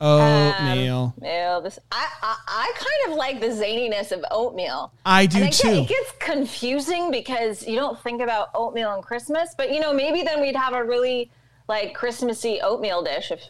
Um, 0.00 0.20
oatmeal. 0.20 1.14
Yeah, 1.20 1.58
this 1.64 1.80
I, 1.90 2.06
I 2.22 2.36
I 2.46 2.72
kind 2.76 3.12
of 3.12 3.18
like 3.18 3.40
the 3.40 3.48
zaniness 3.48 4.12
of 4.12 4.24
oatmeal. 4.30 4.92
I 5.04 5.26
do 5.26 5.42
and 5.42 5.52
too. 5.52 5.66
it 5.68 5.88
gets 5.88 6.12
confusing 6.20 7.10
because 7.10 7.66
you 7.66 7.74
don't 7.74 7.98
think 8.00 8.22
about 8.22 8.50
oatmeal 8.54 8.92
and 8.94 9.02
Christmas, 9.02 9.54
but 9.58 9.72
you 9.72 9.80
know 9.80 9.92
maybe 9.92 10.22
then 10.22 10.40
we'd 10.40 10.54
have 10.54 10.74
a 10.74 10.84
really 10.84 11.32
like 11.68 11.94
Christmassy 11.94 12.60
oatmeal 12.62 13.02
dish 13.02 13.32
if. 13.32 13.40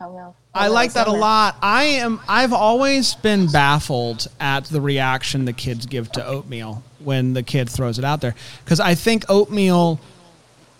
No. 0.00 0.34
I 0.54 0.68
like 0.68 0.92
that 0.94 1.06
a 1.06 1.12
lot. 1.12 1.56
I 1.62 1.84
am. 1.84 2.20
I've 2.28 2.52
always 2.52 3.14
been 3.14 3.46
baffled 3.50 4.26
at 4.40 4.64
the 4.64 4.80
reaction 4.80 5.44
the 5.44 5.52
kids 5.52 5.86
give 5.86 6.10
to 6.12 6.26
oatmeal 6.26 6.82
when 6.98 7.32
the 7.34 7.42
kid 7.42 7.68
throws 7.70 7.98
it 7.98 8.04
out 8.04 8.20
there 8.20 8.34
because 8.64 8.80
I 8.80 8.94
think 8.94 9.24
oatmeal 9.28 10.00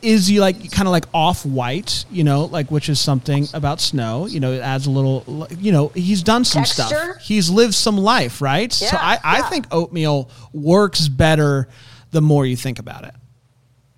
is 0.02 0.30
you 0.30 0.40
like 0.40 0.70
kind 0.70 0.87
of 0.87 0.92
like 0.92 1.06
off 1.14 1.44
white, 1.46 2.04
you 2.11 2.25
know, 2.25 2.44
like 2.44 2.70
which 2.70 2.88
is 2.88 3.00
something 3.00 3.46
about 3.54 3.80
snow. 3.80 4.26
You 4.26 4.40
know, 4.40 4.52
it 4.52 4.61
adds 4.61 4.87
a 4.87 4.90
little. 4.90 5.49
You 5.58 5.73
know, 5.73 5.88
he's 5.88 6.23
done 6.23 6.45
some 6.45 6.64
stuff. 6.64 6.93
He's 7.21 7.50
lived 7.50 7.75
some 7.75 7.97
life, 7.99 8.41
right? 8.41 8.73
so 8.73 8.86
Yeah, 8.86 8.99
I, 9.00 9.19
I 9.23 9.38
yeah. 9.38 9.49
think 9.49 9.67
oatmeal 9.71 10.30
works 10.52 11.08
better 11.08 11.69
the 12.10 12.21
more 12.21 12.47
you 12.47 12.56
think 12.56 12.78
about 12.78 13.04
it. 13.04 13.14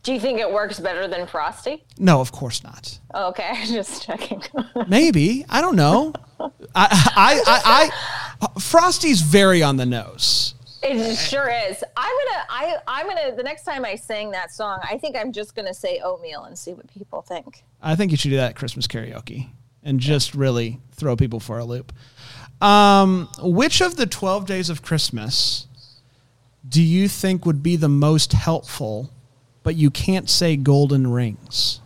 Do 0.03 0.13
you 0.13 0.21
think 0.21 0.39
it 0.39 0.51
works 0.51 0.79
better 0.79 1.07
than 1.09 1.27
Frosty? 1.27 1.85
No, 1.99 2.21
of 2.21 2.33
course 2.33 2.63
not. 2.63 2.99
Oh, 3.15 3.29
okay, 3.29 3.53
just 3.67 4.05
checking. 4.05 4.43
Maybe 4.89 5.45
I 5.49 5.61
don't 5.61 5.77
know. 5.77 6.15
I, 6.41 6.49
I, 6.75 7.43
I, 7.47 7.91
I, 8.55 8.61
Frosty's 8.61 9.21
very 9.21 9.63
on 9.63 9.77
the 9.77 9.87
nose. 9.87 10.55
it 10.83 11.17
sure 11.17 11.51
is. 11.51 11.83
I'm 11.97 12.17
gonna. 12.27 12.45
I 12.49 12.77
I'm 12.87 13.07
gonna. 13.09 13.35
The 13.37 13.43
next 13.43 13.65
time 13.65 13.85
I 13.85 13.97
sing 13.97 14.31
that 14.31 14.53
song, 14.53 14.79
I 14.89 14.97
think 14.99 15.17
I'm 15.17 15.33
just 15.33 15.57
gonna 15.57 15.75
say 15.75 16.01
oatmeal 16.03 16.45
and 16.45 16.57
see 16.57 16.73
what 16.73 16.87
people 16.93 17.23
think. 17.23 17.65
I 17.83 17.97
think 17.97 18.13
you 18.13 18.17
should 18.17 18.31
do 18.31 18.37
that 18.37 18.51
at 18.51 18.57
Christmas 18.57 18.87
karaoke 18.87 19.49
and 19.83 19.99
just 20.01 20.35
really 20.35 20.81
throw 20.93 21.17
people 21.17 21.41
for 21.41 21.59
a 21.59 21.65
loop. 21.65 21.93
Um, 22.61 23.29
which 23.41 23.81
of 23.81 23.97
the 23.97 24.07
12 24.07 24.47
days 24.47 24.69
of 24.69 24.83
Christmas 24.83 25.67
do 26.69 26.83
you 26.83 27.09
think 27.09 27.47
would 27.47 27.63
be 27.63 27.77
the 27.77 27.89
most 27.89 28.33
helpful, 28.33 29.11
but 29.63 29.75
you 29.77 29.91
can't 29.91 30.29
say 30.29 30.57
golden 30.57 31.07
rings? 31.13 31.81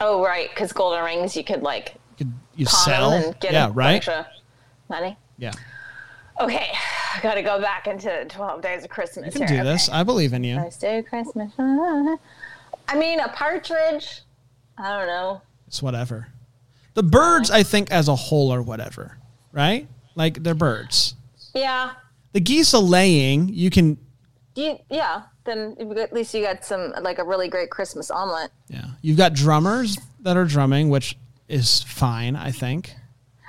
Oh 0.00 0.22
right, 0.24 0.48
because 0.50 0.72
golden 0.72 1.02
rings 1.04 1.36
you 1.36 1.44
could 1.44 1.62
like 1.62 1.94
You, 2.18 2.26
could, 2.26 2.32
you 2.56 2.66
sell? 2.66 3.12
and 3.12 3.38
get 3.40 3.52
yeah, 3.52 3.70
right? 3.72 4.06
money. 4.88 5.16
Yeah. 5.38 5.52
Okay, 6.40 6.68
I 7.14 7.20
gotta 7.20 7.42
go 7.42 7.60
back 7.60 7.88
into 7.88 8.24
12 8.28 8.62
days 8.62 8.84
of 8.84 8.90
Christmas. 8.90 9.34
You 9.34 9.40
can 9.40 9.48
here. 9.48 9.58
do 9.58 9.68
this. 9.68 9.88
I 9.88 10.04
believe 10.04 10.32
in 10.32 10.44
you. 10.44 10.56
First 10.56 10.80
day 10.80 10.98
of 10.98 11.06
Christmas. 11.06 11.52
I 11.58 12.96
mean, 12.96 13.18
a 13.20 13.28
partridge. 13.30 14.20
I 14.78 14.96
don't 14.96 15.08
know. 15.08 15.42
It's 15.66 15.82
whatever. 15.82 16.28
The 16.94 17.02
birds, 17.02 17.50
I 17.50 17.62
think, 17.64 17.90
as 17.90 18.08
a 18.08 18.14
whole, 18.14 18.52
are 18.52 18.62
whatever, 18.62 19.18
right? 19.52 19.88
Like 20.14 20.42
they're 20.44 20.54
birds. 20.54 21.14
Yeah. 21.54 21.92
The 22.32 22.40
geese 22.40 22.72
are 22.72 22.80
laying. 22.80 23.48
You 23.48 23.70
can, 23.70 23.98
You, 24.58 24.76
yeah. 24.90 25.22
Then 25.44 25.76
at 25.98 26.12
least 26.12 26.34
you 26.34 26.42
got 26.42 26.64
some 26.64 26.92
like 27.00 27.18
a 27.20 27.24
really 27.24 27.48
great 27.48 27.70
Christmas 27.70 28.10
omelet. 28.10 28.50
yeah. 28.68 28.86
You've 29.02 29.16
got 29.16 29.32
drummers 29.32 29.96
that 30.20 30.36
are 30.36 30.44
drumming, 30.44 30.88
which 30.88 31.16
is 31.48 31.82
fine, 31.82 32.34
I 32.34 32.50
think. 32.50 32.92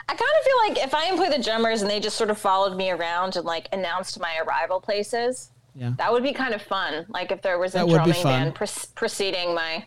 I 0.07 0.13
kind 0.13 0.21
of 0.21 0.43
feel 0.45 0.57
like 0.67 0.87
if 0.87 0.93
I 0.93 1.09
employ 1.09 1.35
the 1.35 1.43
drummers 1.43 1.81
and 1.81 1.89
they 1.89 1.99
just 1.99 2.15
sort 2.15 2.29
of 2.29 2.37
followed 2.37 2.77
me 2.77 2.91
around 2.91 3.35
and 3.35 3.45
like 3.45 3.67
announced 3.73 4.19
my 4.19 4.37
arrival 4.45 4.79
places, 4.79 5.49
Yeah. 5.75 5.93
that 5.97 6.11
would 6.13 6.21
be 6.23 6.31
kind 6.31 6.53
of 6.53 6.61
fun. 6.61 7.05
Like 7.09 7.31
if 7.31 7.41
there 7.41 7.57
was 7.57 7.73
a 7.73 7.79
That 7.79 7.87
drumming 7.89 8.23
band 8.23 8.55
pre- 8.55 8.67
preceding 8.93 9.55
my. 9.55 9.85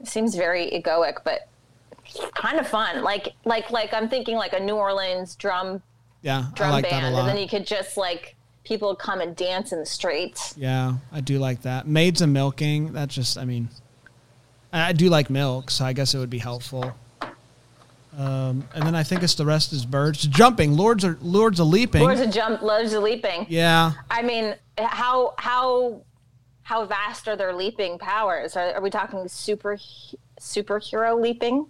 It 0.00 0.06
seems 0.06 0.36
very 0.36 0.70
egoic, 0.70 1.16
but 1.24 1.48
kind 2.34 2.58
of 2.60 2.68
fun. 2.68 3.02
Like 3.02 3.34
like 3.44 3.70
like 3.72 3.92
I'm 3.92 4.08
thinking 4.08 4.36
like 4.36 4.52
a 4.52 4.60
New 4.60 4.76
Orleans 4.76 5.34
drum 5.34 5.82
Yeah, 6.22 6.44
drum 6.54 6.70
like 6.70 6.88
band, 6.88 7.16
and 7.16 7.28
then 7.28 7.38
you 7.38 7.48
could 7.48 7.66
just 7.66 7.96
like 7.96 8.35
people 8.66 8.94
come 8.94 9.20
and 9.20 9.34
dance 9.34 9.72
in 9.72 9.78
the 9.78 9.86
streets. 9.86 10.54
yeah, 10.58 10.96
I 11.12 11.20
do 11.20 11.38
like 11.38 11.62
that. 11.62 11.86
Maids 11.86 12.20
and 12.20 12.32
milking. 12.32 12.92
That 12.92 13.08
just, 13.08 13.38
I 13.38 13.44
mean, 13.44 13.68
I 14.72 14.92
do 14.92 15.08
like 15.08 15.30
milk, 15.30 15.70
so 15.70 15.84
I 15.84 15.92
guess 15.94 16.14
it 16.14 16.18
would 16.18 16.28
be 16.30 16.38
helpful. 16.38 16.92
Um, 18.18 18.66
and 18.74 18.82
then 18.82 18.94
I 18.94 19.02
think 19.02 19.22
it's 19.22 19.34
the 19.34 19.44
rest 19.44 19.72
is 19.72 19.84
birds 19.84 20.26
jumping. 20.26 20.74
Lords 20.76 21.04
are 21.04 21.18
lords 21.20 21.60
are 21.60 21.64
leaping. 21.64 22.02
Lords 22.02 22.20
of 22.20 22.30
jump, 22.30 22.62
Lords 22.62 22.92
of 22.94 23.02
leaping. 23.02 23.46
yeah, 23.48 23.92
I 24.10 24.22
mean, 24.22 24.54
how 24.78 25.34
how 25.38 26.00
how 26.62 26.86
vast 26.86 27.28
are 27.28 27.36
their 27.36 27.52
leaping 27.54 27.98
powers? 27.98 28.56
Are, 28.56 28.74
are 28.74 28.80
we 28.80 28.88
talking 28.90 29.28
super 29.28 29.76
superhero 30.40 31.20
leaping 31.20 31.66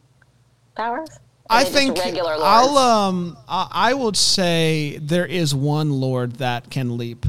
powers? 0.77 1.11
I 1.49 1.65
think 1.65 1.97
regular. 1.99 2.37
I'll 2.41 2.77
um 2.77 3.37
I, 3.49 3.69
I 3.91 3.95
would 3.95 4.17
say 4.17 4.99
there 5.01 5.27
is 5.27 5.55
one 5.55 5.91
lord 5.93 6.37
that 6.37 6.71
can 6.71 6.97
leap 6.99 7.27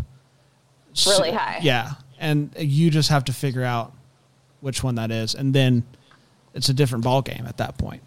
Really 1.05 1.31
high. 1.31 1.59
Yeah, 1.61 1.91
and 2.19 2.49
you 2.57 2.89
just 2.89 3.09
have 3.09 3.25
to 3.25 3.33
figure 3.33 3.63
out 3.63 3.93
which 4.61 4.83
one 4.83 4.95
that 4.95 5.11
is, 5.11 5.35
and 5.35 5.53
then 5.53 5.83
it's 6.55 6.69
a 6.69 6.73
different 6.73 7.03
ball 7.03 7.21
game 7.21 7.45
at 7.47 7.57
that 7.57 7.77
point. 7.77 8.01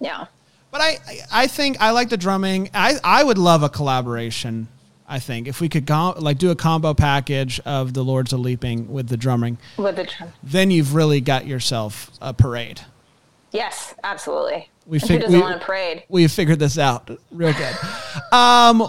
yeah. 0.00 0.26
But 0.70 0.82
I 0.82 0.98
I 1.32 1.46
think 1.46 1.80
I 1.80 1.92
like 1.92 2.10
the 2.10 2.18
drumming. 2.18 2.68
I 2.74 2.96
I 3.02 3.24
would 3.24 3.38
love 3.38 3.62
a 3.62 3.70
collaboration. 3.70 4.68
I 5.08 5.18
think 5.18 5.48
if 5.48 5.62
we 5.62 5.70
could 5.70 5.86
go, 5.86 6.14
like 6.18 6.36
do 6.36 6.50
a 6.50 6.54
combo 6.54 6.92
package 6.92 7.58
of 7.60 7.94
the 7.94 8.04
Lords 8.04 8.34
of 8.34 8.40
Leaping 8.40 8.92
with 8.92 9.08
the 9.08 9.16
drumming, 9.16 9.56
With 9.78 9.96
the 9.96 10.04
drum. 10.04 10.34
then 10.42 10.70
you've 10.70 10.94
really 10.94 11.22
got 11.22 11.46
yourself 11.46 12.10
a 12.20 12.34
parade. 12.34 12.82
Yes, 13.52 13.94
absolutely. 14.04 14.68
We 14.86 14.98
fig- 14.98 15.10
who 15.10 15.18
doesn't 15.20 15.32
we- 15.34 15.40
want 15.40 15.56
a 15.62 15.64
parade? 15.64 16.04
We've 16.08 16.30
figured 16.30 16.58
this 16.58 16.78
out 16.78 17.10
real 17.30 17.52
good. 17.54 17.76
um, 18.32 18.86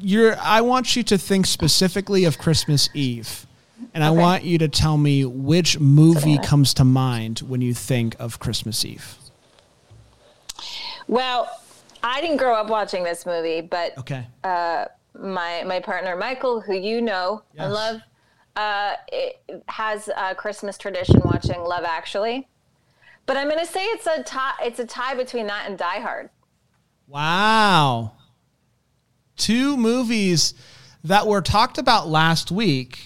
you're. 0.00 0.36
I 0.40 0.60
want 0.60 0.94
you 0.96 1.02
to 1.04 1.18
think 1.18 1.46
specifically 1.46 2.24
of 2.24 2.38
Christmas 2.38 2.88
Eve, 2.94 3.46
and 3.94 4.02
I 4.04 4.10
want 4.10 4.44
you 4.44 4.58
to 4.58 4.68
tell 4.68 4.96
me 4.98 5.24
which 5.24 5.78
movie 5.80 6.34
Okay. 6.38 6.46
comes 6.46 6.74
to 6.74 6.84
mind 6.84 7.40
when 7.40 7.60
you 7.62 7.72
think 7.74 8.14
of 8.18 8.38
Christmas 8.38 8.84
Eve. 8.84 9.16
Well, 11.06 11.48
I 12.02 12.20
didn't 12.20 12.38
grow 12.38 12.54
up 12.54 12.68
watching 12.68 13.04
this 13.04 13.26
movie, 13.26 13.60
but 13.60 13.96
Okay. 13.98 14.26
my 14.42 15.62
my 15.66 15.80
partner 15.80 16.16
Michael, 16.16 16.60
who 16.60 16.74
you 16.74 17.00
know 17.00 17.42
Yes. 17.54 17.64
and 17.64 17.72
love, 17.72 18.00
uh, 18.56 18.92
has 19.68 20.08
a 20.16 20.34
Christmas 20.34 20.78
tradition 20.78 21.20
watching 21.24 21.62
Love 21.62 21.84
Actually. 21.84 22.48
But 23.26 23.36
I'm 23.36 23.48
gonna 23.48 23.66
say 23.66 23.82
it's 23.84 24.06
a 24.06 24.22
tie. 24.22 24.52
It's 24.62 24.78
a 24.78 24.86
tie 24.86 25.14
between 25.14 25.46
that 25.46 25.68
and 25.68 25.78
Die 25.78 26.00
Hard. 26.00 26.30
Wow. 27.08 28.12
Two 29.36 29.76
movies 29.76 30.54
that 31.02 31.26
were 31.26 31.42
talked 31.42 31.78
about 31.78 32.08
last 32.08 32.50
week 32.50 32.98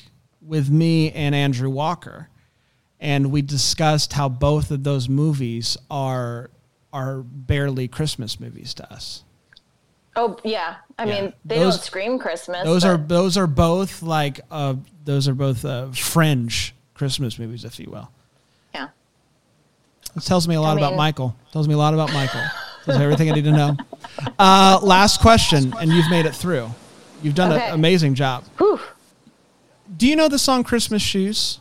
with 0.42 0.70
me 0.70 1.10
and 1.12 1.34
Andrew 1.34 1.70
Walker. 1.70 2.28
And 3.00 3.30
we 3.30 3.42
discussed 3.42 4.12
how 4.12 4.28
both 4.28 4.70
of 4.70 4.82
those 4.84 5.08
movies 5.08 5.76
are 5.90 6.50
are 6.92 7.18
barely 7.22 7.86
Christmas 7.86 8.40
movies 8.40 8.74
to 8.74 8.92
us. 8.92 9.22
Oh 10.16 10.36
yeah, 10.42 10.76
I 10.98 11.04
Yeah. 11.04 11.20
mean 11.20 11.32
they 11.44 11.58
Those- 11.60 11.76
don't 11.76 11.84
scream 11.84 12.18
Christmas. 12.18 12.64
Those 12.64 12.82
but- 12.82 12.88
are 12.90 12.96
those 12.96 13.36
are 13.36 13.46
both 13.46 14.02
like 14.02 14.40
uh 14.50 14.74
those 15.04 15.28
are 15.28 15.34
both 15.34 15.64
uh, 15.64 15.90
fringe 15.92 16.74
Christmas 16.94 17.38
movies, 17.38 17.64
if 17.64 17.78
you 17.78 17.88
will. 17.90 18.10
It 20.16 20.22
tells 20.24 20.48
me 20.48 20.54
a 20.54 20.60
lot 20.60 20.76
I 20.76 20.80
about 20.80 20.96
Michael. 20.96 21.36
tells 21.52 21.68
me 21.68 21.74
a 21.74 21.78
lot 21.78 21.94
about 21.94 22.12
Michael. 22.12 22.42
tells 22.84 22.98
me 22.98 23.04
everything 23.04 23.30
I 23.30 23.34
need 23.34 23.44
to 23.44 23.52
know. 23.52 23.76
Uh, 24.38 24.78
last 24.82 25.20
question, 25.20 25.72
and 25.80 25.90
you've 25.92 26.10
made 26.10 26.26
it 26.26 26.34
through. 26.34 26.70
You've 27.22 27.34
done 27.34 27.52
Okay. 27.52 27.68
an 27.68 27.74
amazing 27.74 28.14
job. 28.14 28.44
Whew. 28.58 28.80
Do 29.96 30.06
you 30.06 30.16
know 30.16 30.28
the 30.28 30.38
song 30.38 30.64
Christmas 30.64 31.02
Shoes? 31.02 31.58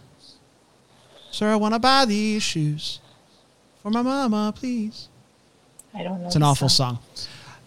Sir, 1.31 1.51
I 1.51 1.55
want 1.55 1.73
to 1.75 1.79
buy 1.79 2.05
these 2.05 2.41
shoes 2.43 2.99
for 3.83 3.91
my 3.91 4.01
mama, 4.01 4.53
please. 4.55 5.07
I 5.93 6.03
don't 6.03 6.21
know. 6.21 6.27
It's 6.27 6.35
an 6.35 6.43
awful 6.43 6.69
song. 6.69 6.99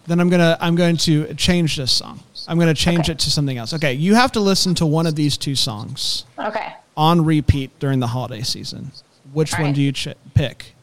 Then 0.07 0.19
I'm 0.19 0.29
gonna 0.29 0.57
I'm 0.59 0.75
going 0.75 0.97
to 0.97 1.33
change 1.35 1.77
this 1.77 1.91
song. 1.91 2.19
I'm 2.47 2.57
gonna 2.59 2.73
change 2.73 3.01
Okay. 3.01 3.11
it 3.13 3.19
to 3.19 3.29
something 3.31 3.57
else. 3.57 3.73
Okay, 3.73 3.93
you 3.93 4.15
have 4.15 4.31
to 4.33 4.39
listen 4.39 4.73
to 4.75 4.85
one 4.85 5.05
of 5.05 5.15
these 5.15 5.37
two 5.37 5.55
songs 5.55 6.25
Okay. 6.39 6.73
on 6.97 7.23
repeat 7.23 7.77
during 7.79 7.99
the 7.99 8.07
holiday 8.07 8.41
season. 8.41 8.91
Which 9.33 9.53
All 9.53 9.59
one 9.59 9.67
right. 9.69 9.75
do 9.75 9.81
you 9.81 9.91
ch- 9.91 10.07
pick? 10.33 10.75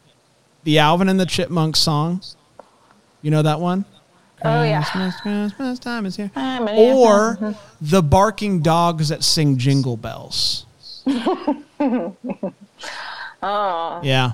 The 0.63 0.79
Alvin 0.79 1.09
and 1.09 1.19
the 1.19 1.25
Chipmunks 1.25 1.79
song. 1.79 2.21
You 3.21 3.31
know 3.31 3.41
that 3.41 3.59
one? 3.59 3.85
Oh 4.43 4.63
yeah. 4.63 4.83
Christmas, 4.83 5.19
Christmas 5.21 5.79
time 5.79 6.05
is 6.05 6.15
here. 6.15 6.31
Or 6.35 7.55
the 7.81 8.01
barking 8.01 8.61
dogs 8.61 9.09
that 9.09 9.23
sing 9.23 9.57
jingle 9.57 9.97
bells. 9.97 10.65
Oh, 13.41 14.01
Yeah. 14.03 14.33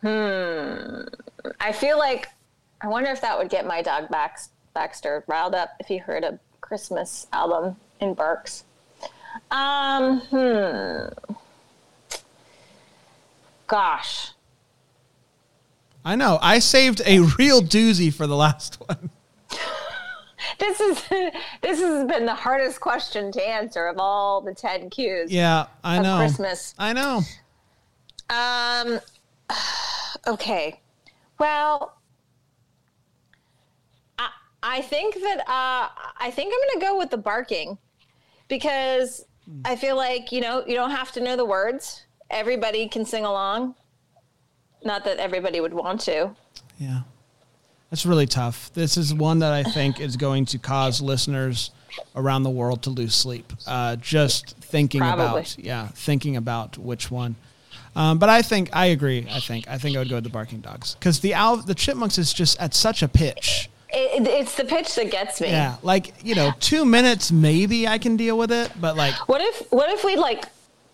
Hmm. 0.00 1.02
I 1.60 1.72
feel 1.72 1.98
like 1.98 2.28
I 2.80 2.88
wonder 2.88 3.10
if 3.10 3.20
that 3.20 3.36
would 3.38 3.48
get 3.48 3.66
my 3.66 3.82
dog 3.82 4.08
Bax, 4.10 4.50
Baxter 4.74 5.24
riled 5.26 5.54
up 5.54 5.70
if 5.80 5.86
he 5.86 5.98
heard 5.98 6.24
a 6.24 6.38
Christmas 6.60 7.26
album 7.32 7.76
in 8.00 8.14
Berks. 8.14 8.64
Um, 9.50 10.20
hmm. 10.20 11.06
Gosh. 13.68 14.32
I 16.04 16.16
know. 16.16 16.38
I 16.42 16.58
saved 16.58 17.02
a 17.06 17.20
real 17.20 17.60
doozy 17.62 18.12
for 18.12 18.26
the 18.26 18.36
last 18.36 18.76
one. 18.86 19.10
This 20.58 20.80
is 20.80 21.04
this 21.62 21.80
has 21.80 22.06
been 22.08 22.24
the 22.26 22.34
hardest 22.34 22.80
question 22.80 23.30
to 23.32 23.46
answer 23.48 23.86
of 23.86 23.96
all 23.98 24.40
the 24.40 24.54
ten 24.54 24.88
cues. 24.90 25.30
Yeah, 25.30 25.66
I 25.84 25.96
Of 25.98 26.02
know. 26.02 26.16
Christmas. 26.16 26.74
I 26.78 26.92
know. 26.92 27.22
Um. 28.30 29.00
Okay. 30.26 30.80
Well, 31.38 31.94
I 34.18 34.28
I 34.62 34.80
think 34.82 35.14
that 35.16 35.40
uh, 35.40 35.88
I 36.18 36.30
think 36.30 36.52
I'm 36.52 36.68
going 36.68 36.80
to 36.80 36.86
go 36.86 36.98
with 36.98 37.10
the 37.10 37.18
barking 37.18 37.78
because 38.48 39.24
I 39.64 39.76
feel 39.76 39.96
like 39.96 40.32
you 40.32 40.40
know 40.40 40.64
you 40.66 40.74
don't 40.74 40.90
have 40.90 41.12
to 41.12 41.20
know 41.20 41.36
the 41.36 41.44
words. 41.44 42.04
Everybody 42.30 42.88
can 42.88 43.04
sing 43.04 43.24
along. 43.24 43.74
Not 44.84 45.04
that 45.04 45.18
everybody 45.18 45.60
would 45.60 45.74
want 45.74 46.00
to. 46.02 46.30
Yeah. 46.78 47.00
That's 47.90 48.04
really 48.04 48.26
tough. 48.26 48.72
This 48.74 48.96
is 48.96 49.14
one 49.14 49.38
that 49.38 49.52
I 49.52 49.62
think 49.62 49.98
is 49.98 50.16
going 50.16 50.44
to 50.46 50.58
cause 50.58 51.00
listeners 51.00 51.70
around 52.14 52.42
the 52.42 52.50
world 52.50 52.82
to 52.82 52.90
lose 52.90 53.14
sleep. 53.14 53.50
Uh, 53.66 53.96
just 53.96 54.56
thinking 54.58 55.00
Probably. 55.00 55.24
about, 55.24 55.58
yeah, 55.58 55.88
thinking 55.88 56.36
about 56.36 56.76
which 56.76 57.10
one. 57.10 57.36
Um, 57.96 58.18
but 58.18 58.28
I 58.28 58.42
think 58.42 58.68
I 58.74 58.86
agree. 58.86 59.26
I 59.30 59.40
think 59.40 59.66
I 59.68 59.78
think 59.78 59.96
I 59.96 60.00
would 60.00 60.08
go 60.08 60.16
with 60.16 60.24
the 60.24 60.30
barking 60.30 60.60
dogs 60.60 60.94
because 60.94 61.20
the 61.20 61.32
Al- 61.32 61.56
the 61.56 61.74
chipmunks 61.74 62.18
is 62.18 62.32
just 62.32 62.60
at 62.60 62.74
such 62.74 63.02
a 63.02 63.08
pitch. 63.08 63.70
It, 63.88 64.26
it's 64.26 64.54
the 64.54 64.64
pitch 64.64 64.94
that 64.96 65.10
gets 65.10 65.40
me. 65.40 65.48
Yeah, 65.48 65.76
like 65.82 66.14
you 66.22 66.34
know, 66.34 66.52
two 66.60 66.84
minutes 66.84 67.32
maybe 67.32 67.88
I 67.88 67.96
can 67.98 68.16
deal 68.16 68.36
with 68.36 68.52
it, 68.52 68.70
but 68.78 68.96
like 68.96 69.14
What 69.28 69.40
if 69.40 69.72
what 69.72 69.90
if 69.90 70.04
we 70.04 70.16
like 70.16 70.44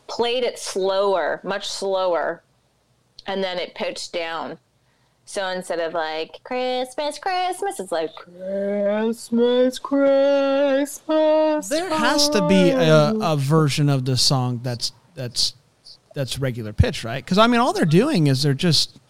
played 0.06 0.44
it 0.44 0.58
slower, 0.58 1.40
much 1.42 1.68
slower, 1.68 2.42
and 3.26 3.42
then 3.42 3.58
it 3.58 3.74
pitched 3.74 4.12
down? 4.12 4.58
So 5.26 5.48
instead 5.48 5.80
of 5.80 5.94
like 5.94 6.40
Christmas, 6.44 7.18
Christmas, 7.18 7.80
it's 7.80 7.90
like 7.90 8.14
Christmas, 8.14 9.78
Christmas. 9.78 11.68
there 11.68 11.88
has 11.88 12.28
to 12.28 12.46
be 12.46 12.70
a, 12.70 13.14
a 13.20 13.36
version 13.36 13.88
of 13.88 14.04
the 14.04 14.18
song 14.18 14.60
that's 14.62 14.92
that's 15.14 15.54
that's 16.14 16.38
regular 16.38 16.72
pitch, 16.72 17.04
right? 17.04 17.24
Because 17.24 17.38
I 17.38 17.46
mean, 17.46 17.60
all 17.60 17.72
they're 17.72 17.86
doing 17.86 18.26
is 18.26 18.42
they're 18.42 18.52
just 18.52 19.00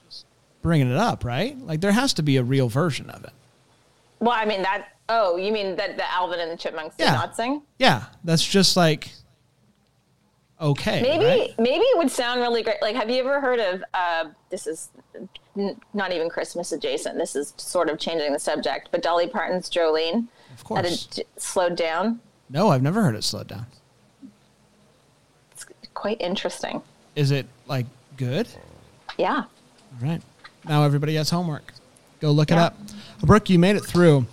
bringing 0.62 0.90
it 0.90 0.96
up, 0.96 1.24
right? 1.24 1.58
Like 1.58 1.80
there 1.80 1.92
has 1.92 2.14
to 2.14 2.22
be 2.22 2.36
a 2.36 2.44
real 2.44 2.68
version 2.68 3.10
of 3.10 3.24
it. 3.24 3.32
Well, 4.20 4.34
I 4.34 4.44
mean 4.44 4.62
that. 4.62 4.88
Oh, 5.08 5.36
you 5.36 5.52
mean 5.52 5.76
that 5.76 5.96
the 5.98 6.10
Alvin 6.10 6.40
and 6.40 6.50
the 6.50 6.56
Chipmunks 6.56 6.96
did 6.96 7.04
not 7.04 7.36
sing? 7.36 7.62
Yeah, 7.78 8.04
that's 8.22 8.44
just 8.44 8.76
like 8.76 9.10
okay. 10.60 11.02
Maybe 11.02 11.24
right? 11.24 11.54
maybe 11.58 11.84
it 11.84 11.98
would 11.98 12.10
sound 12.10 12.40
really 12.40 12.62
great. 12.62 12.80
Like, 12.82 12.96
have 12.96 13.10
you 13.10 13.20
ever 13.20 13.40
heard 13.40 13.60
of? 13.60 13.84
Uh, 13.94 14.24
this 14.50 14.66
is 14.66 14.88
n- 15.56 15.80
not 15.92 16.12
even 16.12 16.28
Christmas 16.28 16.72
adjacent. 16.72 17.18
This 17.18 17.34
is 17.36 17.54
sort 17.56 17.88
of 17.90 17.98
changing 17.98 18.32
the 18.32 18.38
subject. 18.38 18.88
But 18.90 19.02
Dolly 19.02 19.28
Parton's 19.28 19.68
Jolene. 19.70 20.26
Of 20.52 20.64
course. 20.64 20.86
it 20.86 21.08
j- 21.16 21.24
slowed 21.36 21.76
down. 21.76 22.20
No, 22.50 22.68
I've 22.68 22.82
never 22.82 23.02
heard 23.02 23.14
it 23.16 23.24
slowed 23.24 23.48
down. 23.48 23.66
It's 25.52 25.66
quite 25.94 26.20
interesting. 26.20 26.82
Is 27.16 27.30
it 27.30 27.46
like 27.66 27.86
good? 28.16 28.48
Yeah. 29.18 29.44
All 30.02 30.08
right. 30.08 30.22
Now 30.66 30.84
everybody 30.84 31.14
has 31.16 31.30
homework. 31.30 31.72
Go 32.20 32.30
look 32.30 32.50
it 32.50 32.54
Yeah. 32.54 32.66
up. 32.66 32.76
Brooke, 33.20 33.50
you 33.50 33.58
made 33.58 33.76
it 33.76 33.84
through. 33.84 34.26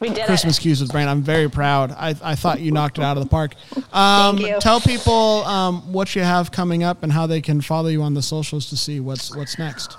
We 0.00 0.08
did 0.08 0.24
Christmas 0.24 0.58
it. 0.58 0.62
cues 0.62 0.80
with 0.80 0.90
Brain. 0.90 1.08
I'm 1.08 1.22
very 1.22 1.50
proud. 1.50 1.92
I, 1.92 2.14
I 2.22 2.34
thought 2.34 2.60
you 2.60 2.72
knocked 2.72 2.98
it 2.98 3.04
out 3.04 3.18
of 3.18 3.22
the 3.22 3.28
park. 3.28 3.54
Um, 3.92 4.38
Thank 4.38 4.48
you. 4.48 4.60
Tell 4.60 4.80
people 4.80 5.44
um, 5.44 5.92
what 5.92 6.16
you 6.16 6.22
have 6.22 6.50
coming 6.50 6.82
up 6.82 7.02
and 7.02 7.12
how 7.12 7.26
they 7.26 7.42
can 7.42 7.60
follow 7.60 7.88
you 7.88 8.02
on 8.02 8.14
the 8.14 8.22
socials 8.22 8.70
to 8.70 8.76
see 8.76 8.98
what's 8.98 9.34
what's 9.36 9.58
next. 9.58 9.96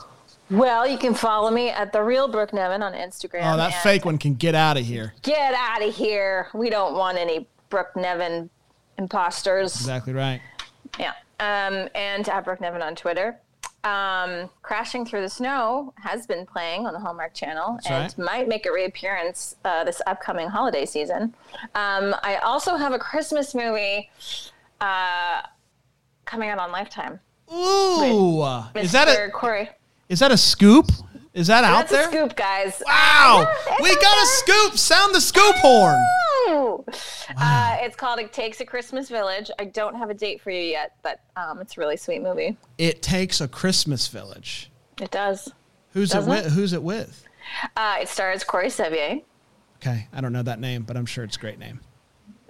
Well, 0.49 0.85
you 0.85 0.97
can 0.97 1.13
follow 1.13 1.49
me 1.49 1.69
at 1.69 1.93
the 1.93 2.03
real 2.03 2.27
Brooke 2.27 2.51
Nevin 2.51 2.81
on 2.81 2.93
Instagram. 2.93 3.53
Oh, 3.53 3.55
that 3.57 3.81
fake 3.83 4.03
one 4.03 4.17
can 4.17 4.33
get 4.33 4.53
out 4.53 4.75
of 4.75 4.83
here. 4.83 5.13
Get 5.21 5.53
out 5.53 5.81
of 5.81 5.95
here. 5.95 6.49
We 6.53 6.69
don't 6.69 6.93
want 6.95 7.17
any 7.17 7.47
Brooke 7.69 7.95
Nevin 7.95 8.49
imposters. 8.97 9.75
Exactly 9.75 10.11
right. 10.13 10.41
Yeah. 10.99 11.13
Um, 11.39 11.87
and 11.95 12.27
at 12.27 12.43
Brooke 12.43 12.59
Nevin 12.59 12.81
on 12.81 12.95
Twitter. 12.95 13.37
Um, 13.83 14.49
Crashing 14.61 15.05
Through 15.05 15.21
the 15.21 15.29
Snow 15.29 15.93
has 15.97 16.27
been 16.27 16.45
playing 16.45 16.85
on 16.85 16.93
the 16.93 16.99
Hallmark 16.99 17.33
Channel 17.33 17.79
and 17.89 18.03
right. 18.03 18.17
might 18.17 18.47
make 18.47 18.65
a 18.67 18.71
reappearance 18.71 19.55
uh, 19.65 19.83
this 19.83 20.01
upcoming 20.05 20.47
holiday 20.49 20.85
season. 20.85 21.33
Um, 21.73 22.15
I 22.21 22.39
also 22.43 22.75
have 22.75 22.93
a 22.93 22.99
Christmas 22.99 23.55
movie 23.55 24.09
uh, 24.81 25.41
coming 26.25 26.49
out 26.49 26.59
on 26.59 26.71
Lifetime. 26.71 27.19
Ooh, 27.51 28.43
is 28.75 28.91
that 28.91 29.07
a 29.07 29.29
Corey? 29.31 29.69
is 30.09 30.19
that 30.19 30.31
a 30.31 30.37
scoop? 30.37 30.91
Is 31.33 31.47
that 31.47 31.63
out 31.63 31.87
That's 31.89 31.91
there? 31.91 32.09
a 32.09 32.11
scoop, 32.11 32.35
guys. 32.35 32.81
Wow, 32.85 33.47
Yeah, 33.67 33.75
we 33.81 33.95
got 33.95 34.17
a 34.21 34.25
scoop. 34.25 34.77
Sound 34.77 35.15
the 35.15 35.21
scoop 35.21 35.55
horn. 35.57 35.95
Woo! 36.47 36.83
Uh, 37.37 37.77
it's 37.79 37.95
called 37.95 38.19
It 38.19 38.33
Takes 38.33 38.59
a 38.59 38.65
Christmas 38.65 39.07
Village. 39.07 39.49
I 39.57 39.65
don't 39.65 39.95
have 39.95 40.09
a 40.09 40.13
date 40.13 40.41
for 40.41 40.51
you 40.51 40.61
yet, 40.61 40.95
but 41.03 41.21
um, 41.37 41.59
it's 41.61 41.77
a 41.77 41.79
really 41.79 41.95
sweet 41.95 42.21
movie. 42.21 42.57
It 42.77 43.01
takes 43.01 43.39
a 43.39 43.47
Christmas 43.47 44.07
village. 44.09 44.69
It 45.01 45.11
does. 45.11 45.49
Who's 45.93 46.13
it 46.13 46.23
with? 46.23 46.47
it? 46.47 46.51
Who's 46.51 46.73
it 46.73 46.83
with? 46.83 47.23
Uh, 47.77 47.99
it 48.01 48.09
stars 48.09 48.43
Corey 48.43 48.69
Sevier. 48.69 49.19
Okay, 49.77 50.07
I 50.13 50.21
don't 50.21 50.33
know 50.33 50.43
that 50.43 50.59
name, 50.59 50.83
but 50.83 50.97
I'm 50.97 51.05
sure 51.05 51.23
it's 51.23 51.37
a 51.37 51.39
great 51.39 51.59
name. 51.59 51.79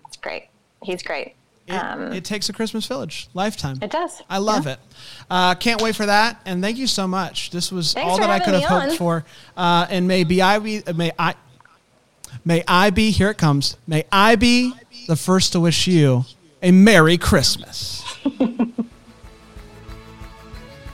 It's 0.08 0.18
great. 0.18 0.50
He's 0.84 1.04
great. 1.04 1.36
It, 1.72 1.78
um, 1.78 2.14
it 2.14 2.26
takes 2.26 2.50
a 2.50 2.54
Christmas 2.54 2.86
village. 2.86 3.28
Lifetime. 3.34 3.78
it 3.82 3.92
does. 3.92 4.22
I 4.30 4.40
love 4.40 4.68
it. 4.68 4.80
Uh, 5.30 5.56
can't 5.56 5.82
wait 5.82 5.96
for 5.96 6.06
that. 6.06 6.42
And 6.46 6.62
thank 6.62 6.78
you 6.78 6.88
so 6.88 7.08
much. 7.08 7.52
This 7.52 7.72
was 7.72 7.94
Thanks 7.94 8.10
all 8.10 8.18
that 8.20 8.30
I 8.30 8.40
could 8.40 8.54
have 8.54 8.64
hoped 8.64 8.92
on. 8.92 8.98
for. 8.98 9.26
Uh, 9.56 9.88
and 9.90 10.08
may 10.08 10.24
be 10.24 10.42
I 10.42 10.60
be 10.60 10.84
may 10.94 11.12
I 11.18 11.36
may 12.46 12.64
I 12.68 12.90
be 12.90 13.12
here 13.12 13.30
it 13.30 13.38
comes. 13.38 13.78
May 13.88 14.06
I 14.12 14.36
be 14.36 14.74
the 15.08 15.16
first 15.16 15.54
to 15.54 15.60
wish 15.60 15.88
you 15.88 16.26
a 16.62 16.72
Merry 16.72 17.18
Christmas. 17.18 18.04